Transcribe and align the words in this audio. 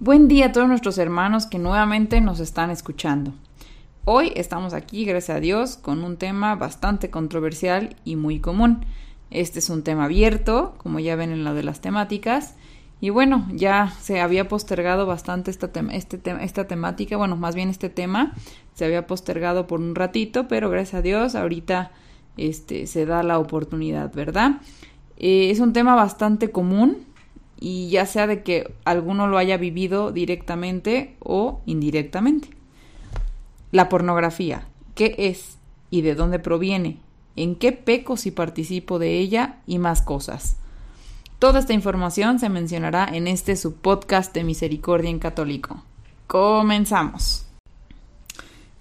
Buen 0.00 0.28
día 0.28 0.46
a 0.46 0.52
todos 0.52 0.68
nuestros 0.68 0.96
hermanos 0.98 1.46
que 1.46 1.58
nuevamente 1.58 2.20
nos 2.20 2.38
están 2.38 2.70
escuchando. 2.70 3.32
Hoy 4.04 4.30
estamos 4.36 4.72
aquí, 4.72 5.04
gracias 5.04 5.36
a 5.36 5.40
Dios, 5.40 5.76
con 5.76 6.04
un 6.04 6.16
tema 6.16 6.54
bastante 6.54 7.10
controversial 7.10 7.96
y 8.04 8.14
muy 8.14 8.38
común. 8.38 8.86
Este 9.32 9.58
es 9.58 9.68
un 9.70 9.82
tema 9.82 10.04
abierto, 10.04 10.76
como 10.78 11.00
ya 11.00 11.16
ven 11.16 11.32
en 11.32 11.42
lo 11.42 11.52
de 11.52 11.64
las 11.64 11.80
temáticas. 11.80 12.54
Y 13.00 13.10
bueno, 13.10 13.48
ya 13.50 13.92
se 14.00 14.20
había 14.20 14.46
postergado 14.46 15.04
bastante 15.04 15.50
esta, 15.50 15.68
este 15.90 16.20
esta 16.42 16.68
temática, 16.68 17.16
bueno, 17.16 17.34
más 17.34 17.56
bien 17.56 17.68
este 17.68 17.88
tema 17.88 18.34
se 18.74 18.84
había 18.84 19.08
postergado 19.08 19.66
por 19.66 19.80
un 19.80 19.96
ratito, 19.96 20.46
pero 20.46 20.70
gracias 20.70 20.94
a 20.94 21.02
Dios 21.02 21.34
ahorita 21.34 21.90
este, 22.36 22.86
se 22.86 23.04
da 23.04 23.24
la 23.24 23.40
oportunidad, 23.40 24.14
¿verdad? 24.14 24.60
Eh, 25.16 25.50
es 25.50 25.58
un 25.58 25.72
tema 25.72 25.96
bastante 25.96 26.52
común, 26.52 26.98
y 27.60 27.90
ya 27.90 28.06
sea 28.06 28.26
de 28.26 28.42
que 28.42 28.72
alguno 28.84 29.26
lo 29.26 29.38
haya 29.38 29.56
vivido 29.56 30.12
directamente 30.12 31.16
o 31.20 31.60
indirectamente. 31.66 32.50
La 33.72 33.88
pornografía, 33.88 34.68
¿qué 34.94 35.14
es 35.18 35.58
y 35.90 36.02
de 36.02 36.14
dónde 36.14 36.38
proviene? 36.38 36.98
¿En 37.36 37.54
qué 37.54 37.72
peco 37.72 38.16
si 38.16 38.30
participo 38.30 38.98
de 38.98 39.18
ella? 39.18 39.58
Y 39.66 39.78
más 39.78 40.02
cosas. 40.02 40.56
Toda 41.38 41.60
esta 41.60 41.72
información 41.72 42.40
se 42.40 42.48
mencionará 42.48 43.08
en 43.12 43.28
este 43.28 43.54
subpodcast 43.54 44.34
de 44.34 44.42
Misericordia 44.42 45.10
en 45.10 45.20
Católico. 45.20 45.84
Comenzamos. 46.26 47.44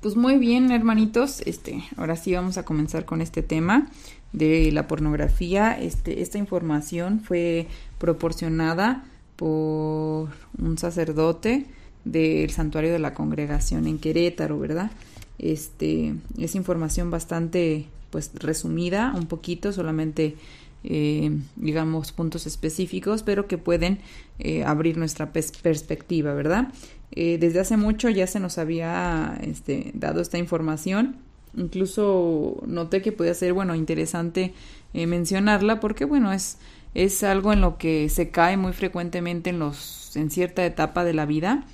Pues 0.02 0.16
muy 0.16 0.38
bien, 0.38 0.72
hermanitos, 0.72 1.42
este, 1.42 1.84
ahora 1.98 2.16
sí 2.16 2.34
vamos 2.34 2.58
a 2.58 2.64
comenzar 2.64 3.06
con 3.06 3.22
este 3.22 3.44
tema 3.44 3.90
de 4.33 4.72
la 4.72 4.88
pornografía. 4.88 5.80
Este, 5.80 6.22
esta 6.22 6.38
información 6.38 7.22
fue 7.22 7.67
proporcionada 7.97 9.06
por 9.36 10.30
un 10.58 10.78
sacerdote 10.78 11.66
del 12.03 12.50
santuario 12.50 12.92
de 12.92 13.00
la 13.00 13.14
congregación 13.14 13.88
en 13.88 14.00
Querétaro, 14.00 14.59
¿verdad? 14.59 14.92
Este, 15.39 16.16
es 16.38 16.55
información 16.55 17.11
bastante, 17.11 17.86
pues, 18.09 18.31
resumida, 18.36 19.14
un 19.16 19.28
poquito, 19.28 19.72
solamente, 19.72 20.36
eh, 20.83 21.31
digamos, 21.55 22.11
puntos 22.11 22.48
específicos, 22.48 23.23
pero 23.23 23.48
que 23.48 23.58
pueden 23.58 24.00
eh, 24.39 24.64
abrir 24.64 24.98
nuestra 24.98 25.31
perspectiva, 25.31 26.33
¿verdad? 26.33 26.73
Eh, 27.11 27.38
desde 27.39 27.59
hace 27.59 27.78
mucho 27.78 28.09
ya 28.09 28.28
se 28.28 28.39
nos 28.39 28.58
había 28.58 29.38
este, 29.42 29.92
dado 29.94 30.22
esta 30.22 30.38
información 30.38 31.17
Incluso 31.56 32.62
noté 32.66 33.02
que 33.02 33.12
podía 33.12 33.34
ser, 33.34 33.53
bueno, 33.53 33.76
interesante 33.76 34.53
eh, 34.94 35.08
mencionarla 35.08 35.80
porque, 35.80 36.06
bueno, 36.06 36.31
es, 36.31 36.58
es 36.94 37.23
algo 37.23 37.54
en 37.54 37.62
lo 37.62 37.78
que 37.78 38.09
se 38.09 38.30
cae 38.30 38.58
muy 38.58 38.73
frecuentemente 38.73 39.50
en, 39.50 39.59
los, 39.59 40.16
en 40.16 40.30
cierta 40.30 40.66
etapa 40.66 41.04
de 41.04 41.14
la 41.14 41.26
vida. 41.26 41.66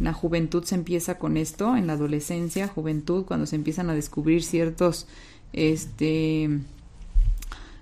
La 0.00 0.12
juventud 0.12 0.64
se 0.64 0.74
empieza 0.74 1.18
con 1.18 1.36
esto, 1.36 1.76
en 1.76 1.86
la 1.86 1.94
adolescencia, 1.94 2.66
juventud, 2.68 3.24
cuando 3.24 3.46
se 3.46 3.56
empiezan 3.56 3.90
a 3.90 3.94
descubrir 3.94 4.42
ciertos, 4.42 5.06
este, 5.52 6.48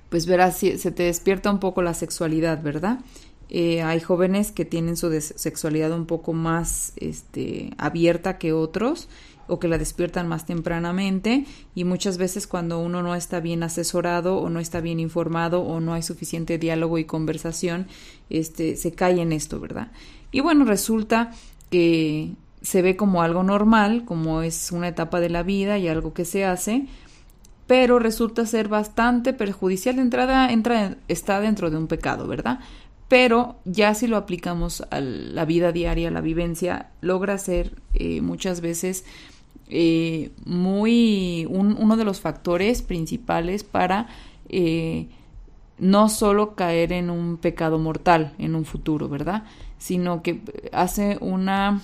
pues 0.09 0.27
verás, 0.27 0.59
se 0.59 0.91
te 0.91 1.05
despierta 1.05 1.51
un 1.51 1.61
poco 1.61 1.83
la 1.83 1.95
sexualidad, 1.95 2.63
¿verdad? 2.63 3.01
Eh, 3.53 3.83
hay 3.83 3.99
jóvenes 4.01 4.53
que 4.53 4.65
tienen 4.65 4.97
su 4.97 5.11
sexualidad 5.21 5.93
un 5.93 6.07
poco 6.07 6.33
más 6.33 6.93
este, 6.97 7.73
abierta 7.79 8.39
que 8.39 8.53
otros 8.53 9.09
o 9.51 9.59
que 9.59 9.69
la 9.69 9.79
despiertan 9.79 10.29
más 10.29 10.47
tempranamente 10.47 11.45
y 11.75 11.85
muchas 11.85 12.17
veces 12.17 12.47
cuando 12.47 12.79
uno 12.79 13.03
no 13.03 13.15
está 13.15 13.41
bien 13.41 13.63
asesorado 13.63 14.39
o 14.39 14.49
no 14.49 14.61
está 14.61 14.81
bien 14.81 15.01
informado 15.01 15.63
o 15.63 15.81
no 15.81 15.93
hay 15.93 16.03
suficiente 16.03 16.57
diálogo 16.57 16.99
y 16.99 17.05
conversación, 17.05 17.87
este, 18.31 18.77
se 18.77 18.93
cae 18.93 19.21
en 19.21 19.33
esto, 19.33 19.61
¿verdad? 19.61 19.93
Y 20.33 20.41
bueno, 20.41 20.65
resulta 20.65 21.33
que 21.71 22.33
se 22.63 22.83
ve 22.83 22.97
como 22.97 23.23
algo 23.23 23.43
normal, 23.43 24.05
como 24.05 24.43
es 24.43 24.71
una 24.73 24.89
etapa 24.89 25.21
de 25.21 25.31
la 25.31 25.43
vida 25.43 25.79
y 25.79 25.89
algo 25.89 26.13
que 26.13 26.25
se 26.25 26.45
hace, 26.45 26.87
pero 27.67 27.99
resulta 27.99 28.47
ser 28.47 28.69
bastante 28.69 29.33
perjudicial. 29.33 29.97
De 29.97 30.03
entrada, 30.03 30.51
entra, 30.51 30.97
está 31.09 31.41
dentro 31.41 31.71
de 31.71 31.77
un 31.77 31.87
pecado, 31.87 32.27
¿verdad? 32.27 32.61
Pero 33.09 33.57
ya 33.65 33.95
si 33.95 34.07
lo 34.07 34.17
aplicamos 34.17 34.85
a 34.91 35.01
la 35.01 35.45
vida 35.45 35.73
diaria, 35.73 36.09
a 36.09 36.13
la 36.13 36.21
vivencia, 36.21 36.91
logra 37.01 37.39
ser 37.39 37.81
eh, 37.95 38.21
muchas 38.21 38.61
veces 38.61 39.05
eh, 39.71 40.31
muy 40.45 41.47
uno 41.49 41.97
de 41.97 42.05
los 42.05 42.21
factores 42.21 42.83
principales 42.83 43.63
para 43.65 44.09
eh, 44.49 45.07
no 45.79 46.09
solo 46.09 46.55
caer 46.57 46.93
en 46.93 47.09
un 47.09 47.37
pecado 47.37 47.79
mortal 47.79 48.35
en 48.39 48.57
un 48.57 48.65
futuro, 48.65 49.09
¿verdad? 49.09 49.45
Sino 49.79 50.23
que 50.23 50.43
hace 50.73 51.19
una, 51.21 51.81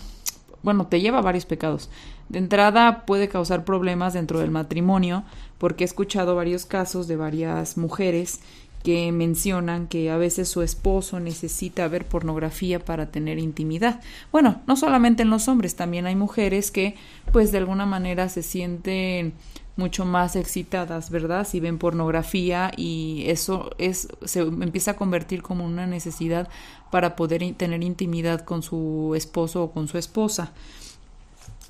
bueno, 0.62 0.88
te 0.88 1.00
lleva 1.00 1.18
a 1.18 1.22
varios 1.22 1.46
pecados. 1.46 1.88
De 2.28 2.38
entrada 2.38 3.06
puede 3.06 3.28
causar 3.28 3.64
problemas 3.64 4.14
dentro 4.14 4.40
del 4.40 4.50
matrimonio, 4.50 5.22
porque 5.58 5.84
he 5.84 5.86
escuchado 5.86 6.34
varios 6.34 6.66
casos 6.66 7.06
de 7.06 7.16
varias 7.16 7.76
mujeres 7.76 8.40
que 8.86 9.10
mencionan 9.10 9.88
que 9.88 10.12
a 10.12 10.16
veces 10.16 10.48
su 10.48 10.62
esposo 10.62 11.18
necesita 11.18 11.88
ver 11.88 12.06
pornografía 12.06 12.78
para 12.78 13.10
tener 13.10 13.40
intimidad. 13.40 14.00
Bueno, 14.30 14.62
no 14.68 14.76
solamente 14.76 15.24
en 15.24 15.30
los 15.30 15.48
hombres, 15.48 15.74
también 15.74 16.06
hay 16.06 16.14
mujeres 16.14 16.70
que 16.70 16.94
pues 17.32 17.50
de 17.50 17.58
alguna 17.58 17.84
manera 17.84 18.28
se 18.28 18.44
sienten 18.44 19.32
mucho 19.74 20.04
más 20.04 20.36
excitadas, 20.36 21.10
¿verdad? 21.10 21.44
Si 21.48 21.58
ven 21.58 21.78
pornografía 21.78 22.70
y 22.76 23.24
eso 23.26 23.72
es 23.78 24.06
se 24.24 24.42
empieza 24.42 24.92
a 24.92 24.96
convertir 24.96 25.42
como 25.42 25.64
una 25.64 25.88
necesidad 25.88 26.48
para 26.92 27.16
poder 27.16 27.42
tener 27.54 27.82
intimidad 27.82 28.42
con 28.42 28.62
su 28.62 29.14
esposo 29.16 29.64
o 29.64 29.72
con 29.72 29.88
su 29.88 29.98
esposa. 29.98 30.52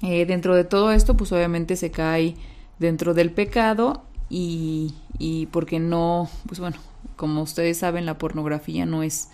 Eh, 0.02 0.26
dentro 0.26 0.54
de 0.54 0.64
todo 0.64 0.92
esto, 0.92 1.16
pues 1.16 1.32
obviamente 1.32 1.76
se 1.76 1.90
cae 1.90 2.34
dentro 2.78 3.14
del 3.14 3.30
pecado 3.30 4.02
y, 4.28 4.92
y 5.18 5.46
porque 5.46 5.80
no, 5.80 6.28
pues 6.46 6.60
bueno, 6.60 6.76
como 7.16 7.42
ustedes 7.42 7.78
saben, 7.78 8.06
la 8.06 8.18
pornografía 8.18 8.86
no 8.86 9.02
es, 9.02 9.28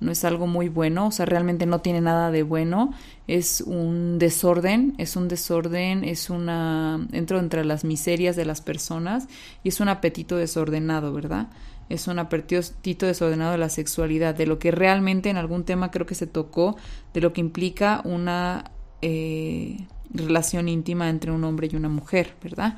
no 0.00 0.10
es 0.10 0.24
algo 0.24 0.46
muy 0.46 0.68
bueno, 0.68 1.06
o 1.06 1.10
sea, 1.10 1.26
realmente 1.26 1.66
no 1.66 1.80
tiene 1.80 2.00
nada 2.00 2.30
de 2.30 2.42
bueno, 2.42 2.92
es 3.28 3.60
un 3.60 4.18
desorden, 4.18 4.94
es 4.98 5.16
un 5.16 5.28
desorden, 5.28 6.04
es 6.04 6.28
una, 6.28 7.06
entro 7.12 7.38
entre 7.38 7.64
las 7.64 7.84
miserias 7.84 8.34
de 8.36 8.44
las 8.44 8.60
personas 8.60 9.28
y 9.62 9.68
es 9.68 9.80
un 9.80 9.88
apetito 9.88 10.36
desordenado, 10.36 11.12
¿verdad? 11.12 11.48
Es 11.88 12.08
un 12.08 12.18
apetito 12.18 13.06
desordenado 13.06 13.52
de 13.52 13.58
la 13.58 13.68
sexualidad, 13.68 14.34
de 14.34 14.46
lo 14.46 14.58
que 14.58 14.70
realmente 14.70 15.30
en 15.30 15.36
algún 15.36 15.64
tema 15.64 15.90
creo 15.90 16.06
que 16.06 16.14
se 16.14 16.26
tocó, 16.26 16.76
de 17.14 17.20
lo 17.20 17.32
que 17.32 17.40
implica 17.40 18.00
una 18.04 18.70
eh, 19.02 19.86
relación 20.10 20.68
íntima 20.68 21.08
entre 21.08 21.30
un 21.32 21.44
hombre 21.44 21.68
y 21.70 21.76
una 21.76 21.88
mujer, 21.88 22.34
¿verdad? 22.42 22.76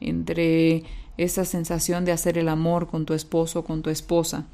Entre 0.00 0.84
esa 1.16 1.44
sensación 1.44 2.04
de 2.04 2.12
hacer 2.12 2.38
el 2.38 2.48
amor 2.48 2.88
con 2.88 3.04
tu 3.04 3.14
esposo 3.14 3.60
o 3.60 3.64
con 3.64 3.82
tu 3.82 3.90
esposa. 3.90 4.46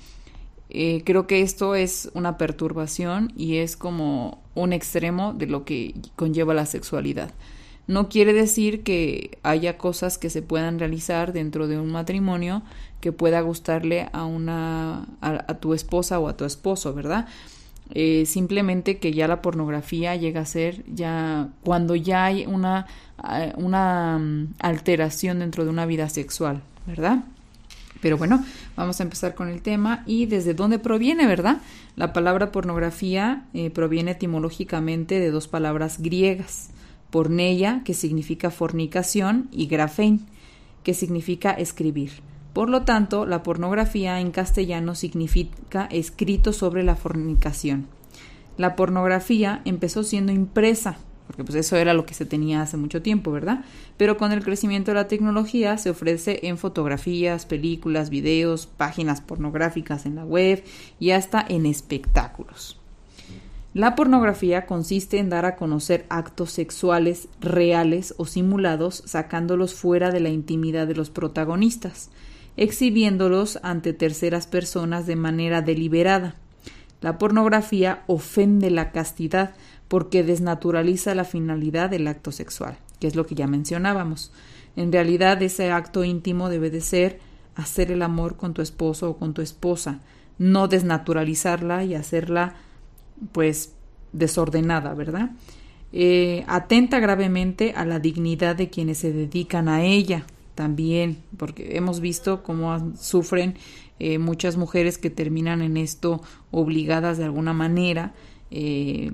Eh, 0.70 1.02
creo 1.04 1.26
que 1.26 1.40
esto 1.40 1.74
es 1.74 2.10
una 2.14 2.36
perturbación 2.36 3.32
y 3.36 3.56
es 3.56 3.76
como 3.76 4.42
un 4.54 4.72
extremo 4.72 5.32
de 5.32 5.46
lo 5.46 5.64
que 5.64 5.94
conlleva 6.16 6.52
la 6.54 6.66
sexualidad. 6.66 7.32
No 7.86 8.10
quiere 8.10 8.34
decir 8.34 8.82
que 8.82 9.38
haya 9.42 9.78
cosas 9.78 10.18
que 10.18 10.28
se 10.28 10.42
puedan 10.42 10.78
realizar 10.78 11.32
dentro 11.32 11.68
de 11.68 11.78
un 11.78 11.90
matrimonio 11.90 12.62
que 13.00 13.12
pueda 13.12 13.40
gustarle 13.40 14.10
a 14.12 14.26
una 14.26 15.06
a 15.22 15.54
tu 15.54 15.72
esposa 15.72 16.18
o 16.18 16.28
a 16.28 16.36
tu 16.36 16.44
esposo, 16.44 16.92
¿verdad? 16.92 17.26
Eh, 17.94 18.26
simplemente 18.26 18.98
que 18.98 19.12
ya 19.12 19.26
la 19.26 19.40
pornografía 19.40 20.14
llega 20.14 20.42
a 20.42 20.46
ser 20.46 20.84
ya 20.86 21.48
cuando 21.64 21.96
ya 21.96 22.26
hay 22.26 22.44
una, 22.44 22.86
eh, 23.32 23.52
una 23.56 24.18
mm, 24.18 24.54
alteración 24.60 25.38
dentro 25.38 25.64
de 25.64 25.70
una 25.70 25.86
vida 25.86 26.08
sexual, 26.10 26.60
¿verdad? 26.86 27.24
Pero 28.00 28.16
bueno, 28.16 28.44
vamos 28.76 29.00
a 29.00 29.02
empezar 29.02 29.34
con 29.34 29.48
el 29.48 29.62
tema 29.62 30.02
y 30.06 30.26
desde 30.26 30.54
dónde 30.54 30.78
proviene, 30.78 31.26
¿verdad? 31.26 31.60
La 31.96 32.12
palabra 32.12 32.52
pornografía 32.52 33.46
eh, 33.54 33.70
proviene 33.70 34.12
etimológicamente 34.12 35.18
de 35.18 35.30
dos 35.30 35.48
palabras 35.48 36.00
griegas, 36.00 36.70
porneia, 37.10 37.82
que 37.84 37.94
significa 37.94 38.50
fornicación, 38.50 39.48
y 39.50 39.66
grafein, 39.66 40.26
que 40.84 40.94
significa 40.94 41.52
escribir. 41.52 42.12
Por 42.52 42.70
lo 42.70 42.82
tanto, 42.82 43.26
la 43.26 43.42
pornografía 43.42 44.20
en 44.20 44.30
castellano 44.30 44.94
significa 44.94 45.86
escrito 45.90 46.52
sobre 46.52 46.82
la 46.82 46.96
fornicación. 46.96 47.86
La 48.56 48.74
pornografía 48.74 49.62
empezó 49.64 50.02
siendo 50.02 50.32
impresa, 50.32 50.98
porque 51.28 51.44
pues 51.44 51.56
eso 51.56 51.76
era 51.76 51.94
lo 51.94 52.06
que 52.06 52.14
se 52.14 52.26
tenía 52.26 52.62
hace 52.62 52.76
mucho 52.76 53.02
tiempo, 53.02 53.30
¿verdad? 53.30 53.64
Pero 53.96 54.16
con 54.16 54.32
el 54.32 54.42
crecimiento 54.42 54.90
de 54.90 54.96
la 54.96 55.08
tecnología 55.08 55.78
se 55.78 55.90
ofrece 55.90 56.40
en 56.48 56.58
fotografías, 56.58 57.46
películas, 57.46 58.10
videos, 58.10 58.66
páginas 58.66 59.20
pornográficas 59.20 60.06
en 60.06 60.16
la 60.16 60.24
web 60.24 60.64
y 60.98 61.10
hasta 61.10 61.44
en 61.48 61.66
espectáculos. 61.66 62.80
La 63.74 63.94
pornografía 63.94 64.66
consiste 64.66 65.18
en 65.18 65.28
dar 65.28 65.44
a 65.44 65.54
conocer 65.54 66.06
actos 66.08 66.50
sexuales 66.50 67.28
reales 67.40 68.14
o 68.16 68.24
simulados 68.24 69.02
sacándolos 69.06 69.74
fuera 69.74 70.10
de 70.10 70.20
la 70.20 70.30
intimidad 70.30 70.86
de 70.86 70.94
los 70.94 71.10
protagonistas, 71.10 72.10
exhibiéndolos 72.58 73.60
ante 73.62 73.92
terceras 73.92 74.48
personas 74.48 75.06
de 75.06 75.14
manera 75.16 75.62
deliberada. 75.62 76.34
La 77.00 77.16
pornografía 77.16 78.02
ofende 78.08 78.70
la 78.70 78.90
castidad 78.90 79.54
porque 79.86 80.24
desnaturaliza 80.24 81.14
la 81.14 81.24
finalidad 81.24 81.88
del 81.88 82.08
acto 82.08 82.32
sexual, 82.32 82.76
que 82.98 83.06
es 83.06 83.14
lo 83.14 83.26
que 83.26 83.36
ya 83.36 83.46
mencionábamos. 83.46 84.32
En 84.74 84.92
realidad 84.92 85.40
ese 85.40 85.70
acto 85.70 86.02
íntimo 86.02 86.48
debe 86.48 86.70
de 86.70 86.80
ser 86.80 87.20
hacer 87.54 87.92
el 87.92 88.02
amor 88.02 88.36
con 88.36 88.54
tu 88.54 88.62
esposo 88.62 89.10
o 89.10 89.16
con 89.16 89.34
tu 89.34 89.40
esposa, 89.40 90.00
no 90.38 90.66
desnaturalizarla 90.66 91.84
y 91.84 91.94
hacerla 91.94 92.54
pues 93.30 93.74
desordenada, 94.12 94.94
¿verdad? 94.94 95.30
Eh, 95.92 96.44
atenta 96.48 96.98
gravemente 96.98 97.72
a 97.76 97.84
la 97.84 98.00
dignidad 98.00 98.56
de 98.56 98.68
quienes 98.68 98.98
se 98.98 99.12
dedican 99.12 99.68
a 99.68 99.84
ella 99.84 100.26
también, 100.58 101.18
porque 101.36 101.76
hemos 101.76 102.00
visto 102.00 102.42
cómo 102.42 102.92
sufren 102.96 103.54
eh, 104.00 104.18
muchas 104.18 104.56
mujeres 104.56 104.98
que 104.98 105.08
terminan 105.08 105.62
en 105.62 105.76
esto 105.76 106.20
obligadas 106.50 107.16
de 107.16 107.22
alguna 107.22 107.52
manera, 107.52 108.12
eh, 108.50 109.12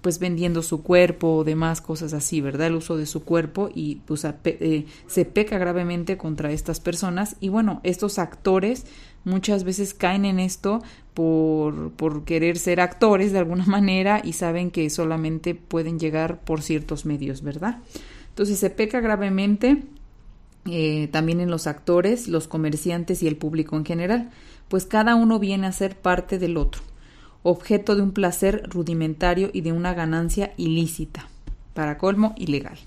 pues 0.00 0.18
vendiendo 0.18 0.62
su 0.62 0.82
cuerpo 0.82 1.34
o 1.34 1.44
demás 1.44 1.82
cosas 1.82 2.14
así, 2.14 2.40
¿verdad? 2.40 2.68
El 2.68 2.76
uso 2.76 2.96
de 2.96 3.04
su 3.04 3.22
cuerpo 3.22 3.68
y 3.74 3.96
pues 4.06 4.26
se 5.08 5.24
peca 5.26 5.58
gravemente 5.58 6.16
contra 6.16 6.52
estas 6.52 6.80
personas 6.80 7.36
y 7.38 7.50
bueno, 7.50 7.82
estos 7.82 8.18
actores 8.18 8.86
muchas 9.24 9.64
veces 9.64 9.92
caen 9.92 10.24
en 10.24 10.40
esto 10.40 10.82
por, 11.12 11.90
por 11.90 12.24
querer 12.24 12.56
ser 12.56 12.80
actores 12.80 13.32
de 13.32 13.40
alguna 13.40 13.66
manera 13.66 14.22
y 14.24 14.32
saben 14.32 14.70
que 14.70 14.88
solamente 14.88 15.54
pueden 15.54 15.98
llegar 15.98 16.40
por 16.40 16.62
ciertos 16.62 17.04
medios, 17.04 17.42
¿verdad? 17.42 17.80
Entonces 18.30 18.58
se 18.58 18.70
peca 18.70 19.00
gravemente 19.00 19.82
eh, 20.70 21.08
también 21.10 21.40
en 21.40 21.50
los 21.50 21.66
actores, 21.66 22.28
los 22.28 22.48
comerciantes 22.48 23.22
y 23.22 23.28
el 23.28 23.36
público 23.36 23.76
en 23.76 23.84
general, 23.84 24.30
pues 24.68 24.86
cada 24.86 25.14
uno 25.14 25.38
viene 25.38 25.66
a 25.66 25.72
ser 25.72 25.96
parte 25.96 26.38
del 26.38 26.56
otro, 26.56 26.82
objeto 27.42 27.96
de 27.96 28.02
un 28.02 28.12
placer 28.12 28.62
rudimentario 28.68 29.50
y 29.52 29.62
de 29.62 29.72
una 29.72 29.94
ganancia 29.94 30.52
ilícita, 30.56 31.28
para 31.74 31.98
colmo 31.98 32.34
ilegal. 32.36 32.78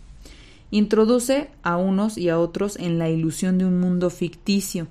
Introduce 0.69 1.49
a 1.63 1.77
unos 1.77 2.17
y 2.17 2.29
a 2.29 2.39
otros 2.39 2.77
en 2.77 2.97
la 2.97 3.09
ilusión 3.09 3.57
de 3.57 3.65
un 3.65 3.79
mundo 3.79 4.09
ficticio, 4.09 4.87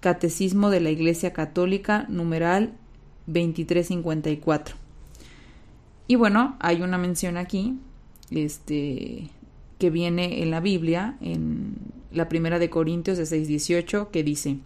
Catecismo 0.00 0.70
de 0.70 0.80
la 0.80 0.90
Iglesia 0.90 1.32
Católica, 1.32 2.04
numeral 2.08 2.74
2354. 3.26 4.76
Y 6.06 6.14
bueno, 6.14 6.56
hay 6.60 6.82
una 6.82 6.98
mención 6.98 7.36
aquí, 7.36 7.78
este, 8.30 9.30
que 9.78 9.90
viene 9.90 10.42
en 10.42 10.50
la 10.50 10.60
Biblia, 10.60 11.16
en 11.20 11.76
la 12.12 12.28
primera 12.28 12.58
de 12.58 12.70
Corintios 12.70 13.18
de 13.18 13.24
6:18, 13.24 14.10
que 14.10 14.22
dice, 14.22 14.58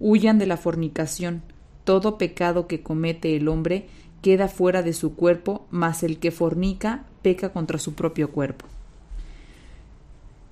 huyan 0.00 0.38
de 0.38 0.46
la 0.46 0.56
fornicación, 0.56 1.42
todo 1.84 2.18
pecado 2.18 2.66
que 2.66 2.82
comete 2.82 3.36
el 3.36 3.48
hombre 3.48 3.86
queda 4.22 4.48
fuera 4.48 4.82
de 4.82 4.92
su 4.92 5.14
cuerpo, 5.14 5.66
mas 5.70 6.02
el 6.02 6.18
que 6.18 6.30
fornica 6.30 7.04
peca 7.22 7.52
contra 7.52 7.78
su 7.78 7.94
propio 7.94 8.30
cuerpo. 8.30 8.66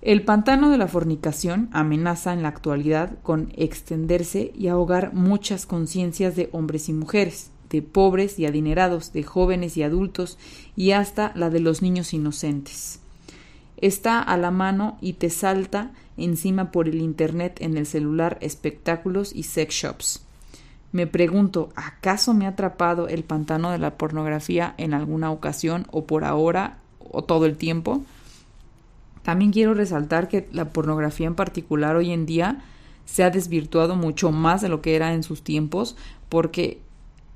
El 0.03 0.23
pantano 0.23 0.71
de 0.71 0.79
la 0.79 0.87
fornicación 0.87 1.69
amenaza 1.73 2.33
en 2.33 2.43
la 2.43 2.49
actualidad 2.49 3.19
con 3.23 3.53
extenderse 3.57 4.53
y 4.57 4.69
ahogar 4.69 5.13
muchas 5.15 5.67
conciencias 5.67 6.37
de 6.37 6.49
hombres 6.53 6.89
y 6.89 6.93
mujeres, 6.93 7.51
de 7.71 7.83
pobres 7.83 8.39
y 8.39 8.47
adinerados, 8.47 9.13
de 9.13 9.25
jóvenes 9.25 9.77
y 9.77 9.83
adultos, 9.83 10.39
y 10.77 10.93
hasta 10.93 11.33
la 11.35 11.51
de 11.51 11.59
los 11.59 11.83
niños 11.83 12.15
inocentes. 12.15 13.01
Está 13.79 14.23
a 14.23 14.37
la 14.37 14.53
mano 14.53 14.97
y 15.01 15.15
te 15.15 15.29
salta 15.29 15.91
encima 16.17 16.71
por 16.73 16.89
el 16.89 17.01
Internet 17.01 17.59
en 17.61 17.77
el 17.77 17.87
celular 17.87 18.39
espectáculos 18.41 19.35
y 19.35 19.45
sex 19.45 19.75
shops. 19.75 20.27
Me 20.93 21.07
pregunto, 21.07 21.71
¿acaso 21.77 22.33
me 22.33 22.47
ha 22.47 22.51
atrapado 22.51 23.09
el 23.09 23.25
pantano 23.25 23.71
de 23.71 23.79
la 23.79 23.99
pornografía 23.99 24.75
en 24.79 24.95
alguna 24.95 25.31
ocasión 25.31 25.87
o 25.91 26.07
por 26.07 26.25
ahora 26.25 26.79
o 27.01 27.25
todo 27.25 27.47
el 27.47 27.57
tiempo? 27.57 28.03
También 29.23 29.53
quiero 29.53 29.75
resaltar 29.75 30.29
que 30.29 30.49
la 30.53 30.71
pornografía 30.71 31.27
en 31.27 31.35
particular 31.35 31.97
hoy 31.97 32.13
en 32.13 32.27
día 32.27 32.63
se 33.07 33.25
ha 33.25 33.31
desvirtuado 33.31 33.97
mucho 33.97 34.31
más 34.31 34.61
de 34.63 34.69
lo 34.69 34.81
que 34.81 34.95
era 34.97 35.15
en 35.15 35.23
sus 35.23 35.43
tiempos 35.43 35.97
porque 36.29 36.81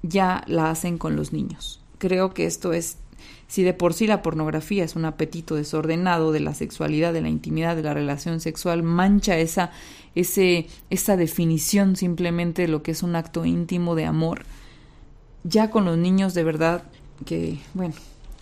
ya 0.03 0.45
la 0.47 0.71
hacen 0.71 0.99
con 0.99 1.17
los 1.17 1.33
niños. 1.33 1.81
Creo 1.99 2.33
que 2.33 2.47
esto 2.47 2.73
es, 2.73 2.99
si 3.49 3.63
de 3.63 3.75
por 3.75 3.95
sí 3.95 4.07
la 4.07 4.23
pornografía 4.23 4.85
es 4.85 4.97
un 4.97 5.05
apetito 5.05 5.55
desordenado 5.55 6.33
de 6.33 6.41
la 6.41 6.55
sexualidad, 6.55 7.13
de 7.13 7.23
la 7.23 7.29
intimidad, 7.29 7.77
de 7.77 7.83
la 7.83 7.95
relación 7.95 8.41
sexual, 8.41 8.83
mancha 8.83 9.39
esa, 9.39 9.71
ese, 10.15 10.69
esa 10.91 11.17
definición 11.17 11.97
simplemente 11.97 12.63
de 12.63 12.69
lo 12.69 12.83
que 12.83 12.93
es 12.93 13.03
un 13.03 13.17
acto 13.17 13.45
íntimo 13.45 13.95
de 13.95 14.05
amor. 14.05 14.45
Ya 15.45 15.71
con 15.71 15.85
los 15.85 15.99
niños 15.99 16.35
de 16.35 16.45
verdad 16.45 16.85
que, 17.25 17.59
bueno, 17.75 17.95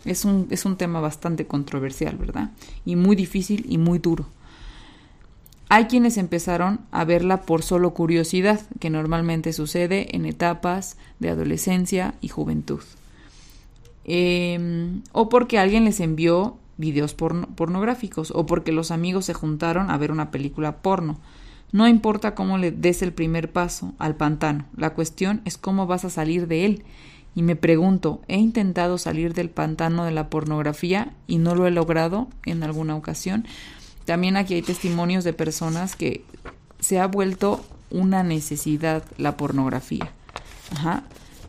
es 0.05 0.25
un, 0.25 0.47
es 0.51 0.65
un 0.65 0.77
tema 0.77 1.01
bastante 1.01 1.47
controversial, 1.47 2.17
¿verdad? 2.17 2.51
Y 2.85 2.97
muy 2.97 3.17
difícil 3.17 3.67
y 3.69 3.79
muy 3.79 3.99
duro. 3.99 4.27
Hay 5.71 5.85
quienes 5.85 6.17
empezaron 6.17 6.81
a 6.93 7.05
verla 7.05 7.43
por 7.43 7.63
solo 7.63 7.93
curiosidad, 7.93 8.61
que 8.81 8.89
normalmente 8.89 9.53
sucede 9.53 10.17
en 10.17 10.25
etapas 10.25 10.97
de 11.19 11.29
adolescencia 11.29 12.15
y 12.23 12.29
juventud. 12.29 12.81
Em, 14.11 15.03
o 15.13 15.29
porque 15.29 15.59
alguien 15.59 15.85
les 15.85 16.01
envió 16.01 16.57
videos 16.79 17.13
pornográficos, 17.15 18.31
o 18.31 18.47
porque 18.47 18.73
los 18.73 18.91
amigos 18.91 19.27
se 19.27 19.35
juntaron 19.35 19.91
a 19.91 19.99
ver 19.99 20.11
una 20.11 20.31
película 20.31 20.77
porno. 20.79 21.19
No 21.73 21.87
importa 21.87 22.35
cómo 22.35 22.57
le 22.57 22.71
des 22.71 23.03
el 23.03 23.13
primer 23.13 23.53
paso 23.53 23.93
al 23.99 24.17
pantano, 24.17 24.65
la 24.77 24.95
cuestión 24.95 25.43
es 25.45 25.59
cómo 25.59 25.87
vas 25.87 26.07
a 26.07 26.11
salir 26.11 26.49
de 26.49 26.65
él 26.65 26.85
y 27.35 27.43
me 27.43 27.55
pregunto, 27.55 28.23
¿he 28.27 28.39
intentado 28.39 28.97
salir 28.97 29.35
del 29.35 29.51
pantano 29.51 30.05
de 30.05 30.11
la 30.11 30.31
pornografía 30.31 31.13
y 31.27 31.37
no 31.37 31.55
lo 31.55 31.67
he 31.67 31.71
logrado 31.71 32.29
en 32.47 32.63
alguna 32.63 32.97
ocasión? 32.97 33.47
También 34.07 34.37
aquí 34.39 34.55
hay 34.55 34.63
testimonios 34.63 35.23
de 35.25 35.35
personas 35.35 35.95
que 35.95 36.25
se 36.81 36.99
ha 36.99 37.07
vuelto 37.07 37.63
una 37.91 38.23
necesidad 38.23 39.05
la 39.19 39.37
pornografía. 39.37 40.11
Ajá. 40.73 41.05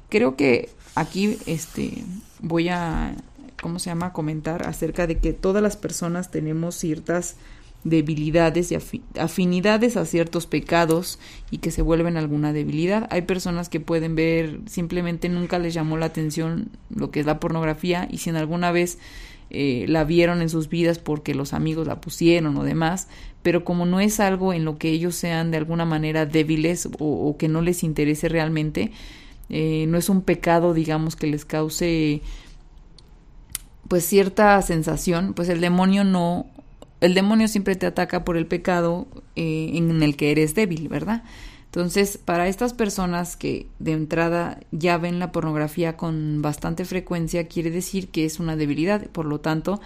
Creo 0.09 0.35
que 0.35 0.69
aquí 0.95 1.37
este 1.45 2.03
voy 2.41 2.69
a 2.69 3.15
¿cómo 3.61 3.79
se 3.79 3.89
llama? 3.89 4.13
comentar 4.13 4.67
acerca 4.67 5.07
de 5.07 5.17
que 5.17 5.33
todas 5.33 5.61
las 5.61 5.77
personas 5.77 6.31
tenemos 6.31 6.75
ciertas 6.75 7.35
debilidades 7.83 8.71
y 8.71 8.77
afinidades 9.19 9.95
a 9.95 10.05
ciertos 10.05 10.47
pecados 10.47 11.19
y 11.49 11.59
que 11.59 11.71
se 11.71 11.81
vuelven 11.81 12.17
alguna 12.17 12.51
debilidad. 12.51 13.07
Hay 13.09 13.21
personas 13.21 13.69
que 13.69 13.79
pueden 13.79 14.15
ver, 14.15 14.59
simplemente 14.65 15.29
nunca 15.29 15.59
les 15.59 15.73
llamó 15.73 15.97
la 15.97 16.07
atención 16.07 16.69
lo 16.93 17.09
que 17.09 17.21
es 17.21 17.25
la 17.25 17.39
pornografía 17.39 18.07
y 18.11 18.17
si 18.17 18.29
en 18.29 18.35
alguna 18.35 18.71
vez 18.71 18.97
eh, 19.49 19.85
la 19.87 20.03
vieron 20.03 20.41
en 20.41 20.49
sus 20.49 20.69
vidas 20.69 20.99
porque 20.99 21.33
los 21.33 21.53
amigos 21.53 21.87
la 21.87 22.01
pusieron 22.01 22.57
o 22.57 22.63
demás, 22.63 23.07
pero 23.41 23.63
como 23.63 23.85
no 23.85 23.99
es 23.99 24.19
algo 24.19 24.53
en 24.53 24.65
lo 24.65 24.77
que 24.77 24.89
ellos 24.89 25.15
sean 25.15 25.49
de 25.49 25.57
alguna 25.57 25.85
manera 25.85 26.25
débiles 26.25 26.89
o, 26.99 27.35
que 27.37 27.47
no 27.47 27.61
les 27.61 27.83
interese 27.83 28.29
realmente, 28.29 28.91
eh, 29.49 29.85
no 29.87 29.97
es 29.97 30.09
un 30.09 30.21
pecado, 30.21 30.73
digamos, 30.73 31.15
que 31.15 31.27
les 31.27 31.45
cause 31.45 32.21
pues 33.87 34.05
cierta 34.05 34.61
sensación, 34.61 35.33
pues 35.33 35.49
el 35.49 35.61
demonio 35.61 36.03
no 36.03 36.45
el 37.01 37.13
demonio 37.13 37.47
siempre 37.47 37.75
te 37.75 37.85
ataca 37.85 38.25
por 38.25 38.37
el 38.37 38.45
pecado 38.45 39.07
eh, 39.35 39.71
en 39.73 40.03
el 40.03 40.17
que 40.17 40.31
eres 40.31 40.53
débil, 40.53 40.89
¿verdad? 40.89 41.23
Entonces, 41.65 42.17
para 42.17 42.47
estas 42.47 42.73
personas 42.73 43.37
que 43.37 43.67
de 43.77 43.91
entrada 43.91 44.59
ya 44.71 44.97
ven 44.97 45.19
la 45.19 45.31
pornografía 45.31 45.97
con 45.97 46.41
bastante 46.41 46.83
frecuencia, 46.83 47.47
quiere 47.47 47.69
decir 47.69 48.09
que 48.09 48.25
es 48.25 48.39
una 48.39 48.55
debilidad. 48.55 49.05
Por 49.11 49.25
lo 49.25 49.39
tanto, 49.39 49.79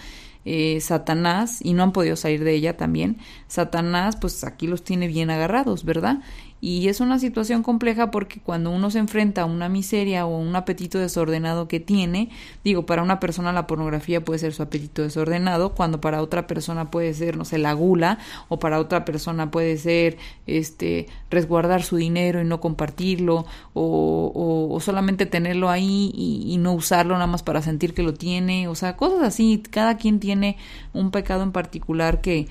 eh, 0.45 0.79
Satanás, 0.79 1.59
y 1.61 1.73
no 1.73 1.83
han 1.83 1.91
podido 1.91 2.15
salir 2.15 2.43
de 2.43 2.53
ella 2.53 2.77
también, 2.77 3.17
Satanás, 3.47 4.15
pues 4.15 4.43
aquí 4.45 4.65
los 4.65 4.83
tiene 4.83 5.07
bien 5.07 5.29
agarrados, 5.29 5.83
¿verdad? 5.83 6.21
Y 6.65 6.87
es 6.87 7.01
una 7.01 7.19
situación 7.19 7.61
compleja 7.61 8.09
porque 8.09 8.39
cuando 8.39 8.71
uno 8.71 8.89
se 8.89 8.97
enfrenta 8.97 9.41
a 9.41 9.45
una 9.45 9.67
miseria 9.67 10.25
o 10.25 10.37
un 10.37 10.55
apetito 10.55 10.97
desordenado 10.97 11.67
que 11.67 11.81
tiene, 11.81 12.29
digo, 12.63 12.85
para 12.85 13.03
una 13.03 13.19
persona 13.19 13.51
la 13.51 13.67
pornografía 13.67 14.23
puede 14.23 14.39
ser 14.39 14.53
su 14.53 14.63
apetito 14.63 15.01
desordenado, 15.01 15.75
cuando 15.75 15.99
para 15.99 16.21
otra 16.21 16.47
persona 16.47 16.89
puede 16.89 17.13
ser, 17.15 17.35
no 17.35 17.43
sé, 17.43 17.57
la 17.57 17.73
gula, 17.73 18.17
o 18.47 18.59
para 18.59 18.79
otra 18.79 19.03
persona 19.03 19.51
puede 19.51 19.75
ser 19.75 20.15
este 20.47 21.07
resguardar 21.29 21.83
su 21.83 21.97
dinero 21.97 22.39
y 22.41 22.45
no 22.45 22.61
compartirlo, 22.61 23.45
o, 23.73 24.69
o, 24.71 24.79
solamente 24.79 25.25
tenerlo 25.25 25.69
ahí 25.69 26.13
y, 26.15 26.45
y 26.47 26.55
no 26.59 26.71
usarlo 26.71 27.15
nada 27.15 27.27
más 27.27 27.43
para 27.43 27.61
sentir 27.61 27.93
que 27.93 28.03
lo 28.03 28.13
tiene, 28.13 28.69
o 28.69 28.75
sea, 28.75 28.95
cosas 28.95 29.21
así, 29.23 29.61
cada 29.69 29.97
quien 29.97 30.21
tiene 30.21 30.55
un 30.93 31.11
pecado 31.11 31.43
en 31.43 31.51
particular 31.51 32.21
que 32.21 32.47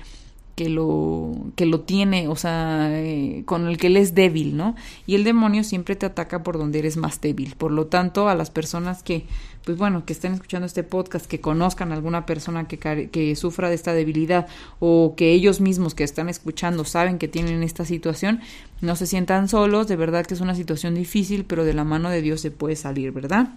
que 0.55 0.69
lo, 0.69 1.31
que 1.55 1.65
lo 1.65 1.81
tiene, 1.81 2.27
o 2.27 2.35
sea, 2.35 2.89
eh, 2.91 3.43
con 3.45 3.67
el 3.67 3.77
que 3.77 3.87
él 3.87 3.97
es 3.97 4.13
débil, 4.13 4.55
¿no? 4.55 4.75
Y 5.07 5.15
el 5.15 5.23
demonio 5.23 5.63
siempre 5.63 5.95
te 5.95 6.05
ataca 6.05 6.43
por 6.43 6.57
donde 6.57 6.79
eres 6.79 6.95
más 6.95 7.21
débil. 7.21 7.55
Por 7.57 7.71
lo 7.71 7.87
tanto, 7.87 8.29
a 8.29 8.35
las 8.35 8.51
personas 8.51 9.01
que, 9.01 9.25
pues 9.65 9.77
bueno, 9.77 10.05
que 10.05 10.13
estén 10.13 10.33
escuchando 10.33 10.67
este 10.67 10.83
podcast, 10.83 11.25
que 11.25 11.41
conozcan 11.41 11.91
a 11.91 11.95
alguna 11.95 12.27
persona 12.27 12.67
que, 12.67 13.35
sufra 13.35 13.69
de 13.69 13.75
esta 13.75 13.93
debilidad 13.93 14.47
o 14.79 15.15
que 15.17 15.31
ellos 15.31 15.59
mismos 15.59 15.95
que 15.95 16.03
están 16.03 16.29
escuchando 16.29 16.85
saben 16.85 17.17
que 17.17 17.27
tienen 17.27 17.63
esta 17.63 17.83
situación, 17.83 18.39
no 18.81 18.95
se 18.95 19.07
sientan 19.07 19.47
solos, 19.49 19.87
de 19.87 19.95
verdad 19.95 20.25
que 20.25 20.35
es 20.35 20.41
una 20.41 20.53
situación 20.53 20.93
difícil, 20.93 21.45
pero 21.45 21.65
de 21.65 21.73
la 21.73 21.83
mano 21.83 22.09
de 22.09 22.21
Dios 22.21 22.41
se 22.41 22.51
puede 22.51 22.75
salir, 22.75 23.11
¿verdad? 23.11 23.49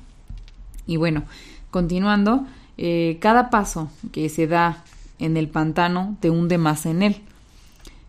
Y 0.87 0.97
bueno, 0.97 1.25
continuando, 1.71 2.47
eh, 2.79 3.19
cada 3.21 3.51
paso 3.51 3.91
que 4.13 4.31
se 4.31 4.47
da 4.47 4.85
en 5.19 5.37
el 5.37 5.49
pantano 5.49 6.17
te 6.21 6.31
hunde 6.31 6.59
más 6.59 6.87
en 6.87 7.03
él. 7.03 7.23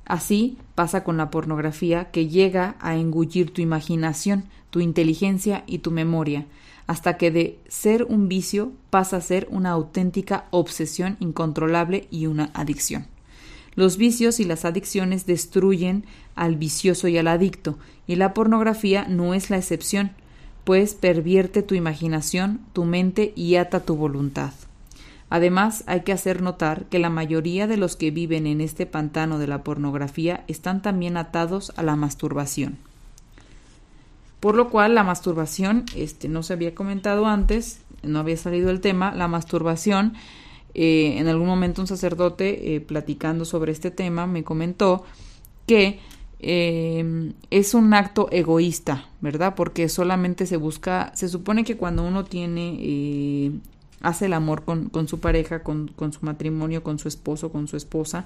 Así 0.05 0.57
pasa 0.75 1.03
con 1.03 1.17
la 1.17 1.29
pornografía 1.29 2.11
que 2.11 2.27
llega 2.27 2.75
a 2.79 2.95
engullir 2.95 3.51
tu 3.51 3.61
imaginación, 3.61 4.45
tu 4.69 4.79
inteligencia 4.79 5.63
y 5.67 5.79
tu 5.79 5.91
memoria, 5.91 6.45
hasta 6.87 7.17
que 7.17 7.31
de 7.31 7.59
ser 7.67 8.03
un 8.03 8.29
vicio 8.29 8.71
pasa 8.89 9.17
a 9.17 9.21
ser 9.21 9.47
una 9.51 9.71
auténtica 9.71 10.45
obsesión 10.51 11.17
incontrolable 11.19 12.07
y 12.09 12.27
una 12.27 12.51
adicción. 12.53 13.07
Los 13.75 13.97
vicios 13.97 14.39
y 14.39 14.45
las 14.45 14.65
adicciones 14.65 15.25
destruyen 15.25 16.05
al 16.35 16.55
vicioso 16.55 17.07
y 17.07 17.17
al 17.17 17.27
adicto, 17.27 17.77
y 18.07 18.15
la 18.15 18.33
pornografía 18.33 19.05
no 19.07 19.33
es 19.33 19.49
la 19.49 19.57
excepción, 19.57 20.11
pues 20.63 20.95
pervierte 20.95 21.61
tu 21.61 21.75
imaginación, 21.75 22.61
tu 22.73 22.85
mente 22.85 23.33
y 23.35 23.55
ata 23.55 23.81
tu 23.81 23.95
voluntad. 23.95 24.51
Además, 25.29 25.83
hay 25.87 26.01
que 26.01 26.13
hacer 26.13 26.41
notar 26.41 26.85
que 26.85 26.99
la 26.99 27.09
mayoría 27.09 27.67
de 27.67 27.77
los 27.77 27.95
que 27.95 28.11
viven 28.11 28.47
en 28.47 28.61
este 28.61 28.85
pantano 28.85 29.39
de 29.39 29.47
la 29.47 29.63
pornografía 29.63 30.43
están 30.47 30.81
también 30.81 31.17
atados 31.17 31.73
a 31.75 31.83
la 31.83 31.95
masturbación. 31.95 32.77
Por 34.39 34.55
lo 34.55 34.69
cual, 34.69 34.95
la 34.95 35.03
masturbación, 35.03 35.85
este, 35.95 36.29
no 36.29 36.43
se 36.43 36.53
había 36.53 36.75
comentado 36.75 37.25
antes, 37.25 37.81
no 38.03 38.19
había 38.19 38.37
salido 38.37 38.69
el 38.69 38.79
tema, 38.79 39.13
la 39.13 39.27
masturbación, 39.27 40.13
eh, 40.73 41.17
en 41.17 41.27
algún 41.27 41.47
momento 41.47 41.81
un 41.81 41.87
sacerdote 41.87 42.75
eh, 42.75 42.81
platicando 42.81 43.45
sobre 43.45 43.71
este 43.71 43.89
tema 43.89 44.27
me 44.27 44.43
comentó 44.43 45.05
que 45.65 45.99
eh, 46.39 47.33
es 47.49 47.73
un 47.73 47.95
acto 47.95 48.29
egoísta, 48.31 49.09
¿verdad? 49.19 49.55
Porque 49.55 49.89
solamente 49.89 50.45
se 50.45 50.55
busca, 50.55 51.11
se 51.15 51.29
supone 51.29 51.63
que 51.63 51.77
cuando 51.77 52.03
uno 52.03 52.25
tiene 52.25 53.59
hace 54.01 54.25
el 54.25 54.33
amor 54.33 54.63
con, 54.63 54.89
con 54.89 55.07
su 55.07 55.19
pareja, 55.19 55.63
con, 55.63 55.87
con, 55.89 56.13
su 56.13 56.25
matrimonio, 56.25 56.83
con 56.83 56.99
su 56.99 57.07
esposo, 57.07 57.51
con 57.51 57.67
su 57.67 57.77
esposa, 57.77 58.25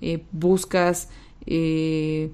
eh, 0.00 0.24
buscas 0.32 1.08
eh, 1.46 2.30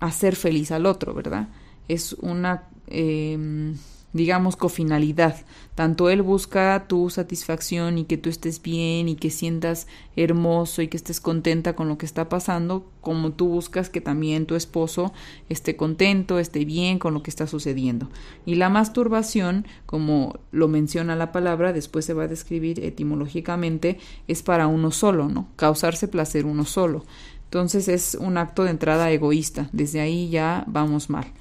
hacer 0.00 0.36
feliz 0.36 0.70
al 0.70 0.86
otro, 0.86 1.14
¿verdad? 1.14 1.48
Es 1.88 2.12
una 2.14 2.64
eh, 2.86 3.74
digamos, 4.12 4.56
cofinalidad. 4.56 5.36
Tanto 5.74 6.10
él 6.10 6.22
busca 6.22 6.86
tu 6.88 7.10
satisfacción 7.10 7.98
y 7.98 8.04
que 8.04 8.16
tú 8.16 8.30
estés 8.30 8.62
bien 8.62 9.08
y 9.08 9.16
que 9.16 9.30
sientas 9.30 9.86
hermoso 10.16 10.82
y 10.82 10.88
que 10.88 10.96
estés 10.96 11.20
contenta 11.20 11.76
con 11.76 11.88
lo 11.88 11.98
que 11.98 12.06
está 12.06 12.28
pasando, 12.28 12.90
como 13.00 13.32
tú 13.32 13.48
buscas 13.48 13.90
que 13.90 14.00
también 14.00 14.46
tu 14.46 14.54
esposo 14.54 15.12
esté 15.48 15.76
contento, 15.76 16.38
esté 16.38 16.64
bien 16.64 16.98
con 16.98 17.14
lo 17.14 17.22
que 17.22 17.30
está 17.30 17.46
sucediendo. 17.46 18.08
Y 18.44 18.56
la 18.56 18.70
masturbación, 18.70 19.66
como 19.86 20.38
lo 20.50 20.68
menciona 20.68 21.14
la 21.14 21.30
palabra, 21.30 21.72
después 21.72 22.04
se 22.04 22.14
va 22.14 22.24
a 22.24 22.28
describir 22.28 22.84
etimológicamente, 22.84 23.98
es 24.26 24.42
para 24.42 24.66
uno 24.66 24.90
solo, 24.90 25.28
¿no? 25.28 25.48
Causarse 25.56 26.08
placer 26.08 26.46
uno 26.46 26.64
solo. 26.64 27.04
Entonces 27.44 27.88
es 27.88 28.14
un 28.20 28.36
acto 28.36 28.64
de 28.64 28.70
entrada 28.70 29.10
egoísta. 29.10 29.70
Desde 29.72 30.00
ahí 30.00 30.28
ya 30.28 30.64
vamos 30.66 31.08
mal. 31.08 31.32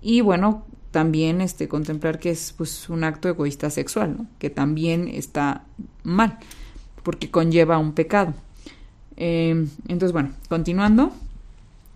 Y 0.00 0.20
bueno, 0.20 0.64
también 0.90 1.40
este, 1.40 1.68
contemplar 1.68 2.18
que 2.18 2.30
es 2.30 2.52
pues, 2.56 2.88
un 2.88 3.04
acto 3.04 3.28
egoísta 3.28 3.70
sexual, 3.70 4.28
que 4.38 4.50
también 4.50 5.08
está 5.08 5.64
mal, 6.02 6.38
porque 7.02 7.30
conlleva 7.30 7.78
un 7.78 7.92
pecado. 7.92 8.34
Eh, 9.16 9.66
entonces, 9.86 10.12
bueno, 10.12 10.30
continuando, 10.48 11.12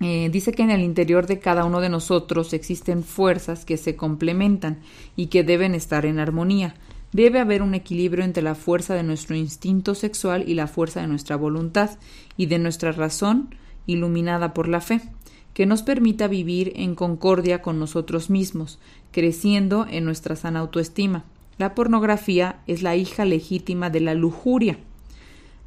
eh, 0.01 0.29
dice 0.31 0.53
que 0.53 0.63
en 0.63 0.71
el 0.71 0.83
interior 0.83 1.27
de 1.27 1.39
cada 1.39 1.65
uno 1.65 1.81
de 1.81 1.89
nosotros 1.89 2.53
existen 2.53 3.03
fuerzas 3.03 3.65
que 3.65 3.77
se 3.77 3.97
complementan 3.97 4.81
y 5.17 5.27
que 5.27 5.45
deben 5.45 5.75
estar 5.75 6.07
en 6.07 6.19
armonía. 6.19 6.75
Debe 7.13 7.39
haber 7.39 7.63
un 7.63 7.75
equilibrio 7.75 8.25
entre 8.25 8.43
la 8.43 8.57
fuerza 8.57 8.95
de 8.95 9.05
nuestro 9.05 9.37
instinto 9.37 9.95
sexual 9.95 10.45
y 10.49 10.55
la 10.55 10.67
fuerza 10.67 11.01
de 11.01 11.07
nuestra 11.07 11.37
voluntad 11.37 11.91
y 12.37 12.47
de 12.47 12.59
nuestra 12.59 12.93
razón 12.93 13.55
iluminada 13.87 14.53
por 14.53 14.69
la 14.69 14.81
fe 14.81 15.01
que 15.54 15.66
nos 15.66 15.82
permita 15.82 16.26
vivir 16.26 16.73
en 16.76 16.94
concordia 16.94 17.62
con 17.62 17.78
nosotros 17.78 18.28
mismos, 18.28 18.78
creciendo 19.12 19.87
en 19.88 20.04
nuestra 20.04 20.37
sana 20.37 20.61
autoestima. 20.61 21.25
La 21.56 21.75
pornografía 21.75 22.61
es 22.66 22.82
la 22.82 22.96
hija 22.96 23.25
legítima 23.25 23.88
de 23.88 24.00
la 24.00 24.14
lujuria. 24.14 24.78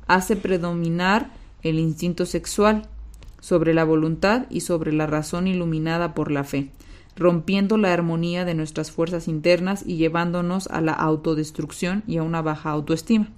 Hace 0.05 0.35
predominar 0.35 1.31
el 1.63 1.79
instinto 1.79 2.25
sexual 2.25 2.87
sobre 3.39 3.73
la 3.73 3.85
voluntad 3.85 4.45
y 4.49 4.61
sobre 4.61 4.91
la 4.91 5.07
razón 5.07 5.47
iluminada 5.47 6.13
por 6.13 6.31
la 6.31 6.43
fe, 6.43 6.69
rompiendo 7.15 7.77
la 7.77 7.93
armonía 7.93 8.43
de 8.43 8.55
nuestras 8.55 8.91
fuerzas 8.91 9.29
internas 9.29 9.83
y 9.85 9.95
llevándonos 9.95 10.67
a 10.67 10.81
la 10.81 10.93
autodestrucción 10.93 12.03
y 12.07 12.17
a 12.17 12.23
una 12.23 12.41
baja 12.41 12.71
autoestima 12.71 13.29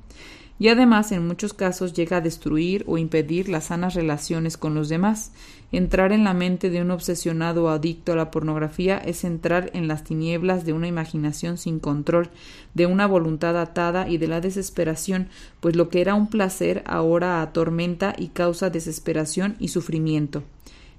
y 0.59 0.67
además 0.67 1.13
en 1.13 1.25
muchos 1.25 1.53
casos 1.53 1.93
llega 1.93 2.17
a 2.17 2.21
destruir 2.21 2.83
o 2.85 2.97
impedir 2.97 3.47
las 3.47 3.65
sanas 3.65 3.93
relaciones 3.93 4.57
con 4.57 4.75
los 4.75 4.89
demás. 4.89 5.31
Entrar 5.71 6.11
en 6.11 6.25
la 6.25 6.33
mente 6.33 6.69
de 6.69 6.81
un 6.81 6.91
obsesionado 6.91 7.63
o 7.63 7.69
adicto 7.69 8.11
a 8.11 8.17
la 8.17 8.29
pornografía 8.29 8.97
es 8.97 9.23
entrar 9.23 9.71
en 9.73 9.87
las 9.87 10.03
tinieblas 10.03 10.65
de 10.65 10.73
una 10.73 10.87
imaginación 10.87 11.57
sin 11.57 11.79
control, 11.79 12.29
de 12.73 12.87
una 12.87 13.07
voluntad 13.07 13.57
atada 13.57 14.09
y 14.09 14.17
de 14.17 14.27
la 14.27 14.41
desesperación, 14.41 15.29
pues 15.61 15.77
lo 15.77 15.87
que 15.87 16.01
era 16.01 16.13
un 16.13 16.27
placer 16.27 16.83
ahora 16.85 17.41
atormenta 17.41 18.13
y 18.17 18.27
causa 18.27 18.69
desesperación 18.69 19.55
y 19.59 19.69
sufrimiento. 19.69 20.43